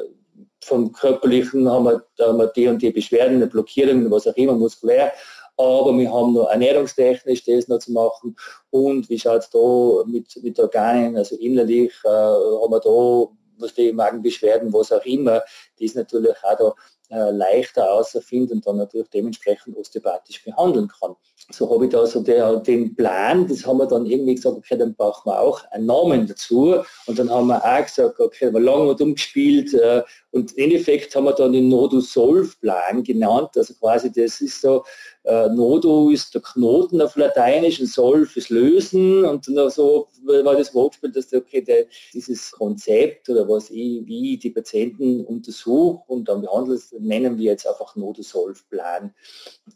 vom 0.64 0.92
Körperlichen 0.92 1.70
haben 1.70 1.86
wir, 1.86 2.04
haben 2.20 2.38
wir 2.38 2.48
die 2.48 2.68
und 2.68 2.82
die 2.82 2.92
Beschwerden, 2.92 3.36
eine 3.36 3.48
Blockierung, 3.48 4.10
was 4.10 4.28
auch 4.28 4.36
immer, 4.36 4.54
muskulär. 4.54 5.12
Aber 5.58 5.98
wir 5.98 6.12
haben 6.12 6.34
noch 6.34 6.50
ernährungstechnisch 6.50 7.46
das 7.46 7.68
noch 7.68 7.80
zu 7.80 7.92
machen. 7.92 8.36
Und 8.72 9.10
wie 9.10 9.20
schaut 9.20 9.42
es 9.42 9.50
da 9.50 10.04
mit, 10.06 10.38
mit 10.42 10.60
Organen, 10.60 11.16
also 11.16 11.36
innerlich, 11.38 11.94
äh, 12.04 12.10
haben 12.10 12.72
wir 12.72 12.80
da 12.80 13.30
was 13.58 13.74
die 13.74 13.94
Magenbeschwerden, 13.94 14.74
was 14.74 14.92
auch 14.92 15.06
immer, 15.06 15.42
die 15.80 15.86
ist 15.86 15.96
natürlich 15.96 16.36
auch 16.44 16.58
da 16.58 16.74
äh, 17.12 17.32
leichter 17.32 17.92
außerfinden 17.92 18.58
und 18.58 18.68
dann 18.68 18.78
natürlich 18.78 19.10
dementsprechend 19.10 19.78
osteopathisch 19.78 20.44
behandeln 20.44 20.88
kann. 21.00 21.16
So 21.52 21.72
habe 21.72 21.86
ich 21.86 21.92
da 21.92 22.06
so 22.08 22.22
der, 22.22 22.58
den 22.58 22.96
Plan, 22.96 23.48
das 23.48 23.66
haben 23.66 23.78
wir 23.78 23.86
dann 23.86 24.08
irgendwie 24.08 24.36
gesagt, 24.36 24.58
okay, 24.58 24.76
dann 24.76 24.96
brauchen 24.96 25.30
wir 25.30 25.40
auch 25.40 25.64
einen 25.72 25.86
Namen 25.86 26.26
dazu 26.26 26.78
und 27.06 27.20
dann 27.20 27.30
haben 27.30 27.48
wir 27.48 27.64
auch 27.64 27.86
gesagt, 27.86 28.20
okay, 28.20 28.52
wir 28.52 28.60
lange 28.60 28.90
und 28.90 29.02
umgespielt 29.02 29.74
äh, 29.76 30.02
und 30.32 30.54
im 30.54 30.64
Endeffekt 30.64 31.16
haben 31.16 31.26
wir 31.26 31.34
dann 31.34 31.54
den 31.54 31.70
Nodu-Solv-Plan 31.70 33.04
genannt, 33.04 33.52
also 33.56 33.76
quasi 33.76 34.12
das 34.12 34.42
ist 34.42 34.62
so, 34.62 34.84
äh, 35.25 35.50
Nodo 35.50 36.10
ist 36.10 36.34
der 36.34 36.41
Knoten 36.41 37.01
auf 37.01 37.15
Lateinisch 37.15 37.79
und 37.79 37.88
Solf 37.88 38.38
ist 38.38 38.50
Lösen 38.50 39.25
und 39.25 39.46
so 39.46 40.08
war 40.24 40.55
das 40.55 40.74
Wortspiel, 40.74 41.12
dass 41.12 41.34
okay, 41.34 41.62
der, 41.62 41.86
dieses 42.13 42.51
Konzept 42.51 43.29
oder 43.29 43.48
was 43.48 43.70
ich, 43.70 44.05
wie 44.05 44.38
die 44.38 44.51
Patienten 44.51 45.25
untersuche 45.25 46.03
und 46.08 46.29
dann 46.29 46.41
behandle, 46.41 46.79
nennen 47.00 47.38
wir 47.38 47.51
jetzt 47.51 47.67
einfach 47.67 47.96
Nodo-Solf-Plan. 47.96 49.13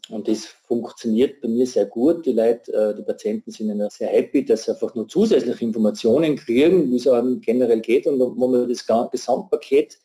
Und 0.08 0.28
das 0.28 0.46
funktioniert 0.66 1.40
bei 1.40 1.48
mir 1.48 1.66
sehr 1.66 1.86
gut. 1.86 2.26
Die 2.26 2.32
Leute, 2.32 2.72
äh, 2.72 2.94
die 2.94 3.02
Patienten 3.02 3.50
sind 3.50 3.70
immer 3.70 3.90
sehr 3.90 4.08
happy, 4.08 4.44
dass 4.44 4.64
sie 4.64 4.72
einfach 4.72 4.94
nur 4.94 5.08
zusätzliche 5.08 5.64
Informationen 5.64 6.36
kriegen, 6.36 6.90
wie 6.90 6.96
es 6.96 7.08
einem 7.08 7.40
generell 7.40 7.80
geht 7.80 8.06
und 8.06 8.20
wo 8.20 8.46
man 8.46 8.68
das 8.68 8.86
Gesamtpaket 8.86 9.98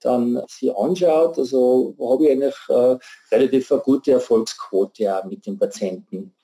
dann 0.00 0.42
sie 0.48 0.70
anschaut, 0.70 1.38
also 1.38 1.96
habe 2.00 2.24
ich 2.24 2.30
eigentlich 2.32 2.56
äh, 2.68 2.98
relativ 3.34 3.72
eine 3.72 3.80
gute 3.80 4.12
Erfolgsquote 4.12 5.22
mit 5.28 5.46
den 5.46 5.58
Patienten. 5.58 6.34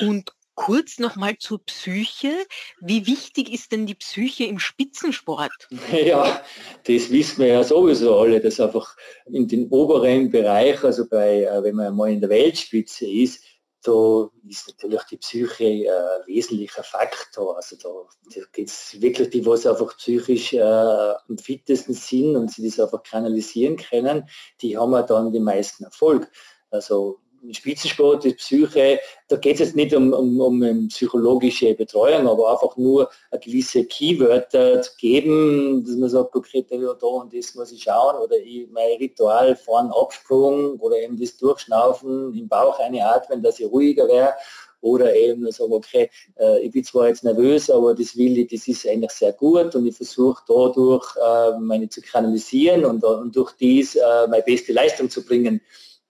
Und 0.00 0.32
kurz 0.54 0.98
nochmal 0.98 1.38
zur 1.38 1.64
Psyche. 1.64 2.32
Wie 2.80 3.06
wichtig 3.06 3.52
ist 3.52 3.72
denn 3.72 3.86
die 3.86 3.94
Psyche 3.94 4.44
im 4.44 4.58
Spitzensport? 4.58 5.52
Ja, 5.92 6.42
das 6.84 7.10
wissen 7.10 7.40
wir 7.40 7.48
ja 7.48 7.64
sowieso 7.64 8.18
alle, 8.18 8.40
dass 8.40 8.60
einfach 8.60 8.96
in 9.26 9.46
den 9.46 9.68
oberen 9.68 10.30
Bereich, 10.30 10.82
also 10.82 11.06
bei, 11.08 11.44
äh, 11.44 11.62
wenn 11.62 11.76
man 11.76 11.94
mal 11.94 12.10
in 12.10 12.20
der 12.20 12.30
Weltspitze 12.30 13.06
ist, 13.06 13.44
da 13.82 14.30
ist 14.48 14.68
natürlich 14.68 15.02
die 15.04 15.16
Psyche 15.16 15.64
ein 15.64 15.82
äh, 15.82 16.26
wesentlicher 16.26 16.82
Faktor. 16.82 17.56
Also 17.56 17.76
da, 17.76 17.88
da 18.34 18.46
geht 18.52 18.68
es 18.68 19.00
wirklich 19.00 19.30
die, 19.30 19.44
was 19.44 19.66
einfach 19.66 19.96
psychisch 19.96 20.52
äh, 20.52 20.60
am 20.62 21.38
fittesten 21.38 21.94
sind 21.94 22.36
und 22.36 22.50
sie 22.50 22.64
das 22.68 22.78
einfach 22.78 23.02
kanalisieren 23.02 23.76
können, 23.76 24.28
die 24.60 24.78
haben 24.78 24.92
dann 25.06 25.32
den 25.32 25.42
meisten 25.42 25.84
Erfolg. 25.84 26.30
Also 26.70 27.20
Spitzensport, 27.50 28.24
die 28.24 28.34
Psyche, 28.34 29.00
da 29.28 29.36
geht 29.36 29.54
es 29.54 29.60
jetzt 29.60 29.76
nicht 29.76 29.94
um, 29.94 30.12
um, 30.12 30.40
um 30.40 30.88
psychologische 30.88 31.74
Betreuung, 31.74 32.28
aber 32.28 32.52
einfach 32.52 32.76
nur 32.76 33.10
eine 33.30 33.40
gewisse 33.40 33.84
Keywörter 33.84 34.82
zu 34.82 34.92
geben, 34.98 35.84
dass 35.84 35.96
man 35.96 36.08
sagt, 36.08 36.34
okay, 36.34 36.64
da, 36.68 36.76
und 36.76 37.34
das 37.34 37.54
muss 37.54 37.72
ich 37.72 37.82
schauen 37.82 38.16
oder 38.22 38.36
ich, 38.36 38.68
mein 38.70 38.96
Ritual 38.98 39.56
vorn 39.56 39.90
Absprung 39.90 40.78
oder 40.78 40.96
eben 40.98 41.18
das 41.18 41.36
Durchschnaufen, 41.36 42.34
im 42.34 42.48
Bauch 42.48 42.78
einatmen, 42.78 43.42
dass 43.42 43.58
ich 43.58 43.66
ruhiger 43.66 44.06
wäre 44.06 44.34
oder 44.82 45.14
eben 45.14 45.50
sagen, 45.50 45.72
okay, 45.72 46.10
äh, 46.38 46.60
ich 46.60 46.72
bin 46.72 46.84
zwar 46.84 47.08
jetzt 47.08 47.24
nervös, 47.24 47.70
aber 47.70 47.94
das 47.94 48.16
will 48.16 48.36
ich, 48.38 48.48
das 48.48 48.68
ist 48.68 48.86
eigentlich 48.86 49.12
sehr 49.12 49.32
gut 49.32 49.74
und 49.74 49.86
ich 49.86 49.96
versuche 49.96 50.42
dadurch 50.46 51.06
äh, 51.16 51.58
meine 51.58 51.88
zu 51.88 52.02
kanalisieren 52.02 52.84
und, 52.84 53.02
und 53.04 53.34
durch 53.34 53.52
dies 53.52 53.94
äh, 53.94 54.26
meine 54.28 54.42
beste 54.42 54.72
Leistung 54.72 55.08
zu 55.08 55.24
bringen. 55.24 55.60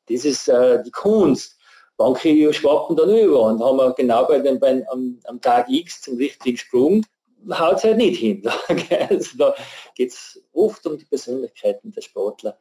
Das 0.08 0.24
ist 0.24 0.48
äh, 0.48 0.82
die 0.82 0.90
Kunst. 0.90 1.58
Manche 1.98 2.52
schwappen 2.52 2.96
dann 2.96 3.16
über 3.16 3.42
und 3.42 3.62
haben 3.62 3.76
wir 3.76 3.92
genau 3.94 4.26
bei 4.26 4.40
dem, 4.40 4.58
bei, 4.58 4.84
am, 4.90 5.20
am, 5.24 5.40
Tag 5.40 5.68
X 5.68 6.02
zum 6.02 6.16
richtigen 6.16 6.56
Sprung, 6.56 7.06
haut 7.50 7.76
es 7.76 7.84
halt 7.84 7.98
nicht 7.98 8.18
hin. 8.18 8.42
also 9.08 9.38
da 9.38 9.54
geht 9.94 10.10
es 10.10 10.42
oft 10.52 10.84
um 10.86 10.98
die 10.98 11.04
Persönlichkeiten 11.04 11.92
der 11.92 12.00
Sportler, 12.00 12.58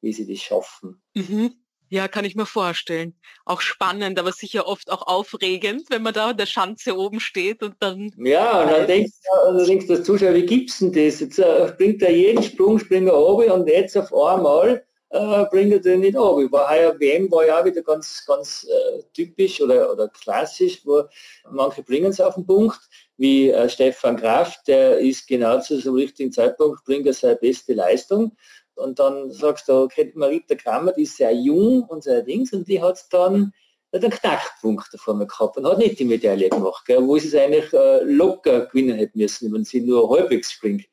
wie 0.00 0.12
sie 0.12 0.26
das 0.26 0.42
schaffen. 0.42 1.02
Mhm. 1.14 1.54
Ja, 1.90 2.08
kann 2.08 2.24
ich 2.24 2.34
mir 2.34 2.46
vorstellen. 2.46 3.14
Auch 3.44 3.60
spannend, 3.60 4.18
aber 4.18 4.32
sicher 4.32 4.66
oft 4.66 4.90
auch 4.90 5.06
aufregend, 5.06 5.84
wenn 5.90 6.02
man 6.02 6.14
da 6.14 6.30
an 6.30 6.36
der 6.36 6.46
Schanze 6.46 6.96
oben 6.96 7.20
steht 7.20 7.62
und 7.62 7.76
dann. 7.80 8.10
Ja, 8.18 8.62
und 8.62 8.70
dann 8.70 8.86
denkst 8.86 9.12
du, 9.12 9.56
dann 9.56 9.66
denkst 9.66 9.86
du 9.86 10.02
Zuschauer, 10.02 10.34
wie 10.34 10.46
gibt's 10.46 10.78
denn 10.78 10.92
das? 10.92 11.20
Jetzt 11.20 11.38
äh, 11.38 11.68
springt 11.68 12.02
er 12.02 12.10
jeden 12.10 12.42
Sprung, 12.42 12.78
springt 12.78 13.08
er 13.08 13.16
oben 13.16 13.50
und 13.50 13.68
jetzt 13.68 13.96
auf 13.96 14.12
einmal 14.12 14.84
äh, 15.14 15.44
bringt 15.46 15.72
er 15.72 15.78
den 15.78 16.00
nicht 16.00 16.16
ab. 16.16 16.38
Über 16.38 16.68
heuer 16.68 16.98
WM 16.98 17.30
war 17.30 17.46
ja 17.46 17.60
auch 17.60 17.64
wieder 17.64 17.82
ganz, 17.82 18.24
ganz 18.26 18.66
äh, 18.68 19.02
typisch 19.12 19.60
oder, 19.60 19.92
oder 19.92 20.08
klassisch, 20.08 20.80
wo 20.84 21.04
manche 21.50 21.82
bringen 21.82 22.10
es 22.10 22.20
auf 22.20 22.34
den 22.34 22.44
Punkt, 22.44 22.80
wie 23.16 23.50
äh, 23.50 23.68
Stefan 23.68 24.16
Graf, 24.16 24.56
der 24.66 24.98
ist 24.98 25.28
genau 25.28 25.60
zu 25.60 25.78
so 25.78 25.92
richtigen 25.92 26.32
Zeitpunkt, 26.32 26.84
bringt 26.84 27.06
er 27.06 27.14
seine 27.14 27.36
beste 27.36 27.74
Leistung. 27.74 28.36
Und 28.74 28.98
dann 28.98 29.30
sagst 29.30 29.68
du, 29.68 29.84
okay, 29.84 30.10
Marita 30.16 30.56
Kramer, 30.56 30.92
die 30.92 31.02
ist 31.02 31.16
sehr 31.16 31.32
jung 31.32 31.84
und 31.84 32.02
sehr 32.02 32.22
Dings 32.22 32.52
und 32.52 32.66
die 32.66 32.82
hat 32.82 32.98
dann 33.10 33.52
einen 33.92 34.10
Knackpunkt 34.10 34.92
davor 34.92 35.16
gehabt 35.16 35.56
und 35.56 35.66
hat 35.66 35.78
nicht 35.78 36.00
die 36.00 36.04
Medaille 36.04 36.48
gemacht, 36.48 36.84
gell, 36.86 37.06
wo 37.06 37.16
sie 37.16 37.28
es 37.28 37.36
eigentlich 37.36 37.72
äh, 37.72 38.02
locker 38.02 38.66
gewinnen 38.66 38.98
hätte 38.98 39.16
müssen, 39.16 39.54
wenn 39.54 39.62
sie 39.62 39.80
nur 39.80 40.10
halbwegs 40.10 40.50
springt. 40.50 40.86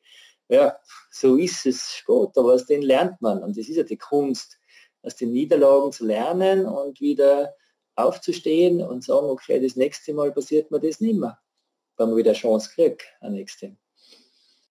Ja, 0.52 0.76
so 1.10 1.36
ist 1.36 1.64
es 1.64 1.94
Sport, 1.94 2.36
aber 2.36 2.52
aus 2.52 2.66
denen 2.66 2.82
lernt 2.82 3.22
man. 3.22 3.42
Und 3.42 3.56
das 3.56 3.70
ist 3.70 3.76
ja 3.76 3.84
die 3.84 3.96
Kunst, 3.96 4.58
aus 5.00 5.16
den 5.16 5.32
Niederlagen 5.32 5.92
zu 5.92 6.04
lernen 6.04 6.66
und 6.66 7.00
wieder 7.00 7.54
aufzustehen 7.94 8.82
und 8.82 9.02
sagen, 9.02 9.28
okay, 9.28 9.62
das 9.62 9.76
nächste 9.76 10.12
Mal 10.12 10.30
passiert 10.30 10.70
mir 10.70 10.78
das 10.78 11.00
nicht 11.00 11.18
mehr, 11.18 11.40
wenn 11.96 12.08
man 12.08 12.18
wieder 12.18 12.32
eine 12.32 12.38
Chance 12.38 12.70
kriegt, 12.74 13.02
ein 13.22 13.32
nächstes. 13.32 13.70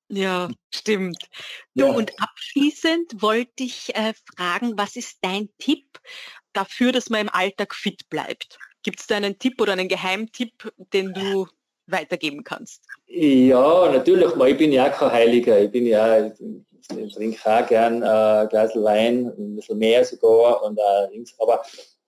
Ja, 0.08 0.52
stimmt. 0.72 1.28
Du, 1.74 1.88
ja. 1.88 1.91
und 1.91 2.12
abschließend 2.22 3.20
wollte 3.20 3.63
ich 3.63 3.96
äh, 3.96 4.13
fragen, 4.36 4.78
was 4.78 4.96
ist 4.96 5.17
dein 5.24 5.50
Tipp 5.58 6.00
dafür, 6.54 6.91
dass 6.91 7.10
man 7.10 7.22
im 7.22 7.30
Alltag 7.30 7.74
fit 7.74 8.08
bleibt? 8.08 8.60
Gibt 8.84 9.00
es 9.00 9.08
da 9.08 9.17
einen 9.17 9.39
Tipp 9.39 9.60
oder 9.60 9.74
einen 9.74 9.88
Geheimtipp, 9.88 10.72
den 10.94 11.12
du 11.15 11.48
weitergeben 11.88 12.44
kannst? 12.44 12.84
Ja, 13.08 13.91
natürlich. 13.91 14.34
Ich 14.36 14.58
bin 14.58 14.72
ja 14.72 14.89
kein 14.89 15.12
Heiliger. 15.12 15.60
Ich 15.60 15.72
bin 15.72 15.86
ja, 15.86 16.28
ich 16.28 17.13
trinke 17.13 17.39
auch 17.46 17.67
gern 17.67 18.02
äh, 18.02 18.06
ein 18.06 18.50
Glas 18.50 18.76
Wein, 18.76 19.32
ein 19.38 19.56
bisschen 19.56 19.78
mehr 19.78 20.04
sogar. 20.06 20.63
Und, 20.63 20.78
äh, 20.78 21.24
aber 21.39 21.63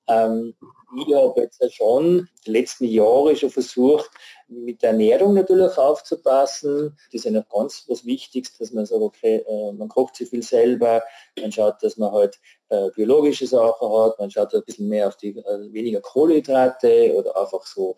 ähm, 0.07 0.53
ich 0.97 1.15
habe 1.15 1.41
jetzt 1.41 1.75
schon 1.75 2.27
die 2.45 2.51
letzten 2.51 2.85
Jahre 2.85 3.35
schon 3.35 3.49
versucht, 3.49 4.09
mit 4.53 4.81
der 4.81 4.91
Ernährung 4.91 5.33
natürlich 5.33 5.77
aufzupassen. 5.77 6.95
Das 7.11 7.25
ist 7.25 7.31
ja 7.31 7.43
ganz 7.51 7.85
was 7.87 8.05
Wichtiges, 8.05 8.57
dass 8.57 8.71
man 8.71 8.85
sagt, 8.85 9.01
okay, 9.01 9.43
äh, 9.47 9.71
man 9.73 9.89
kocht 9.89 10.15
sich 10.15 10.29
viel 10.29 10.43
selber, 10.43 11.03
man 11.39 11.51
schaut, 11.51 11.81
dass 11.81 11.97
man 11.97 12.11
halt 12.11 12.39
äh, 12.69 12.89
biologische 12.95 13.47
Sachen 13.47 13.89
hat, 13.89 14.19
man 14.19 14.31
schaut 14.31 14.53
ein 14.53 14.63
bisschen 14.65 14.87
mehr 14.87 15.07
auf 15.07 15.17
die 15.17 15.37
äh, 15.37 15.73
weniger 15.73 16.01
Kohlenhydrate 16.01 17.13
oder 17.15 17.37
einfach 17.39 17.65
so 17.65 17.95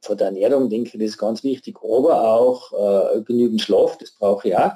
von 0.00 0.16
der 0.16 0.28
Ernährung 0.28 0.68
denke 0.68 0.90
ich, 0.92 0.98
das 0.98 1.10
ist 1.10 1.18
ganz 1.18 1.42
wichtig, 1.42 1.76
aber 1.82 2.24
auch 2.24 2.72
äh, 2.72 3.22
genügend 3.22 3.60
Schlaf, 3.60 3.98
das 3.98 4.12
brauche 4.12 4.48
ich 4.48 4.56
auch, 4.56 4.72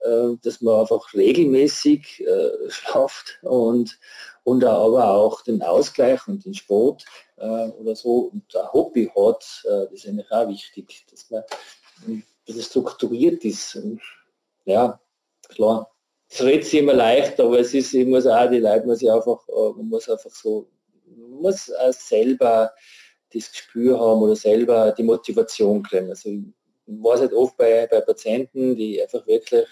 äh, 0.00 0.36
dass 0.42 0.60
man 0.60 0.80
einfach 0.80 1.14
regelmäßig 1.14 2.24
äh, 2.26 2.50
schlaft 2.68 3.38
und 3.42 3.98
und 4.44 4.64
aber 4.64 5.10
auch 5.10 5.42
den 5.42 5.62
Ausgleich 5.62 6.26
und 6.26 6.44
den 6.44 6.54
Sport 6.54 7.04
äh, 7.36 7.68
oder 7.68 7.94
so 7.94 8.30
und 8.32 8.54
ein 8.54 8.72
Hobby 8.72 9.10
hat, 9.16 9.62
äh, 9.64 9.86
das 9.90 9.92
ist 9.92 10.08
eigentlich 10.08 10.30
auch 10.30 10.48
wichtig, 10.48 11.06
dass 11.10 11.30
man 11.30 11.42
dass 12.46 12.56
es 12.56 12.66
strukturiert 12.66 13.44
ist. 13.44 13.78
Ja, 14.64 15.00
klar. 15.48 15.90
es 16.28 16.42
redet 16.42 16.64
sich 16.64 16.80
immer 16.80 16.94
leicht, 16.94 17.40
aber 17.40 17.60
es 17.60 17.74
ist, 17.74 17.94
ich 17.94 18.06
muss 18.06 18.26
auch, 18.26 18.48
die 18.50 18.58
Leute 18.58 18.86
muss 18.86 19.02
ich 19.02 19.10
einfach, 19.10 19.46
äh, 19.48 19.70
man 19.76 19.88
muss 19.88 20.08
einfach 20.08 20.30
so, 20.30 20.68
muss 21.06 21.70
selber 21.90 22.72
das 23.32 23.50
Gespür 23.50 23.98
haben 23.98 24.22
oder 24.22 24.36
selber 24.36 24.92
die 24.92 25.02
Motivation 25.02 25.82
kriegen. 25.82 26.10
Also 26.10 26.30
ich 26.86 26.94
weiß 26.94 27.20
halt 27.20 27.32
oft 27.32 27.56
bei, 27.56 27.86
bei 27.86 28.00
Patienten, 28.00 28.74
die 28.76 29.00
einfach 29.00 29.26
wirklich 29.26 29.66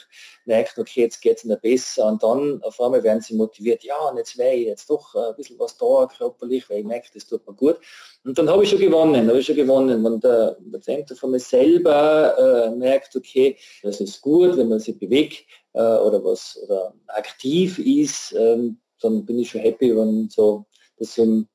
merken, 0.45 0.81
okay, 0.81 1.03
jetzt 1.03 1.21
geht 1.21 1.39
es 1.39 1.45
ihnen 1.45 1.59
besser 1.61 2.07
und 2.07 2.23
dann 2.23 2.63
auf 2.63 2.81
einmal 2.81 3.03
werden 3.03 3.21
sie 3.21 3.35
motiviert, 3.35 3.83
ja, 3.83 3.99
und 4.09 4.17
jetzt 4.17 4.39
wäre 4.39 4.55
ich 4.55 4.67
jetzt 4.67 4.89
doch 4.89 5.15
ein 5.15 5.35
bisschen 5.37 5.59
was 5.59 5.77
da 5.77 6.07
körperlich, 6.07 6.69
weil 6.71 6.79
ich 6.79 6.85
merke, 6.85 7.09
das 7.13 7.27
tut 7.27 7.47
mir 7.47 7.55
gut. 7.55 7.79
Und 8.25 8.39
dann 8.39 8.49
habe 8.49 8.63
ich 8.63 8.71
schon 8.71 8.79
gewonnen, 8.79 9.29
habe 9.29 9.39
ich 9.39 9.47
schon 9.47 9.57
gewonnen. 9.57 10.05
Wenn 10.05 10.21
der 10.21 10.57
Patient 10.71 11.11
von 11.19 11.31
mir 11.31 11.41
selber 11.41 12.37
äh, 12.39 12.77
merkt, 12.77 13.17
okay, 13.17 13.57
das 13.83 14.01
ist 14.01 14.21
gut, 14.21 14.57
wenn 14.57 14.69
man 14.69 14.79
sich 14.79 14.99
bewegt 14.99 15.45
äh, 15.73 15.81
oder 15.81 16.23
was 16.25 16.59
oder 16.63 16.95
aktiv 17.09 17.79
ist, 17.79 18.35
ähm, 18.39 18.79
dann 19.01 19.25
bin 19.25 19.39
ich 19.39 19.51
schon 19.51 19.63
happy, 19.63 19.97
wenn 19.97 20.29
so, 20.29 20.67
dass 20.99 21.15
sie 21.15 21.47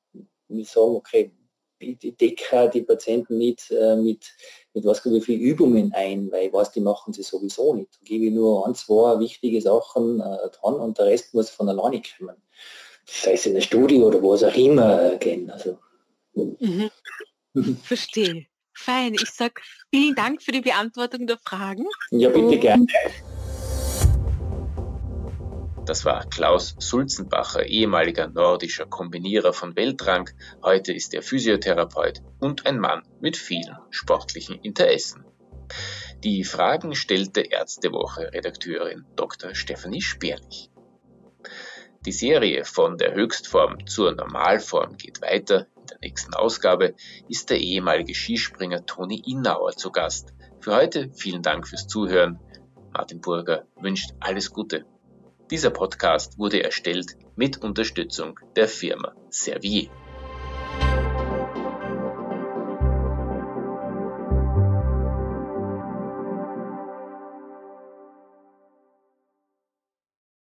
sagen, 0.64 0.96
okay, 0.96 1.32
ich 1.78 2.16
decke 2.16 2.70
die 2.72 2.82
Patienten 2.82 3.38
nicht 3.38 3.70
äh, 3.70 3.96
mit, 3.96 4.34
mit 4.74 4.84
was 4.84 5.04
wie 5.04 5.20
viele 5.20 5.42
Übungen 5.42 5.92
ein, 5.92 6.30
weil 6.30 6.46
ich 6.46 6.52
weiß, 6.52 6.72
die 6.72 6.80
machen 6.80 7.12
sie 7.12 7.22
sowieso 7.22 7.74
nicht. 7.74 7.94
Da 7.94 8.04
gebe 8.04 8.26
ich 8.26 8.32
nur 8.32 8.66
ein, 8.66 8.74
zwei 8.74 9.18
wichtige 9.18 9.60
Sachen 9.60 10.20
äh, 10.20 10.50
dran 10.50 10.74
und 10.74 10.98
der 10.98 11.06
Rest 11.06 11.34
muss 11.34 11.50
von 11.50 11.68
alleine 11.68 12.02
kommen. 12.18 12.36
Sei 13.04 13.34
es 13.34 13.46
in 13.46 13.54
der 13.54 13.60
Studie 13.60 14.00
oder 14.00 14.22
was 14.22 14.42
auch 14.42 14.56
immer 14.56 15.12
äh, 15.12 15.18
gehen. 15.18 15.50
Also. 15.50 15.78
Mhm. 16.34 16.90
Verstehe. 17.82 18.46
Fein. 18.74 19.14
Ich 19.14 19.30
sage 19.30 19.54
vielen 19.90 20.14
Dank 20.14 20.42
für 20.42 20.52
die 20.52 20.60
Beantwortung 20.60 21.26
der 21.26 21.38
Fragen. 21.38 21.86
Ja, 22.10 22.28
bitte 22.28 22.58
gerne. 22.58 22.86
Das 25.86 26.04
war 26.04 26.28
Klaus 26.28 26.74
Sulzenbacher, 26.80 27.64
ehemaliger 27.66 28.26
nordischer 28.26 28.86
Kombinierer 28.86 29.52
von 29.52 29.76
Weltrang. 29.76 30.28
Heute 30.60 30.92
ist 30.92 31.14
er 31.14 31.22
Physiotherapeut 31.22 32.22
und 32.40 32.66
ein 32.66 32.80
Mann 32.80 33.04
mit 33.20 33.36
vielen 33.36 33.78
sportlichen 33.90 34.56
Interessen. 34.62 35.24
Die 36.24 36.42
Fragen 36.42 36.96
stellte 36.96 37.42
Ärztewoche-Redakteurin 37.42 39.04
Dr. 39.14 39.54
Stephanie 39.54 40.02
Sperlich. 40.02 40.70
Die 42.04 42.10
Serie 42.10 42.64
von 42.64 42.98
der 42.98 43.14
Höchstform 43.14 43.86
zur 43.86 44.12
Normalform 44.12 44.96
geht 44.96 45.22
weiter. 45.22 45.68
In 45.76 45.86
der 45.86 45.98
nächsten 46.02 46.34
Ausgabe 46.34 46.96
ist 47.28 47.50
der 47.50 47.60
ehemalige 47.60 48.12
Skispringer 48.16 48.86
Toni 48.86 49.22
Innauer 49.24 49.70
zu 49.70 49.92
Gast. 49.92 50.34
Für 50.58 50.74
heute 50.74 51.12
vielen 51.14 51.42
Dank 51.42 51.68
fürs 51.68 51.86
Zuhören. 51.86 52.40
Martin 52.92 53.20
Burger 53.20 53.66
wünscht 53.80 54.10
alles 54.18 54.50
Gute. 54.52 54.84
Dieser 55.50 55.70
Podcast 55.70 56.38
wurde 56.38 56.64
erstellt 56.64 57.16
mit 57.36 57.62
Unterstützung 57.62 58.40
der 58.56 58.66
Firma 58.66 59.14
Servier. 59.30 59.88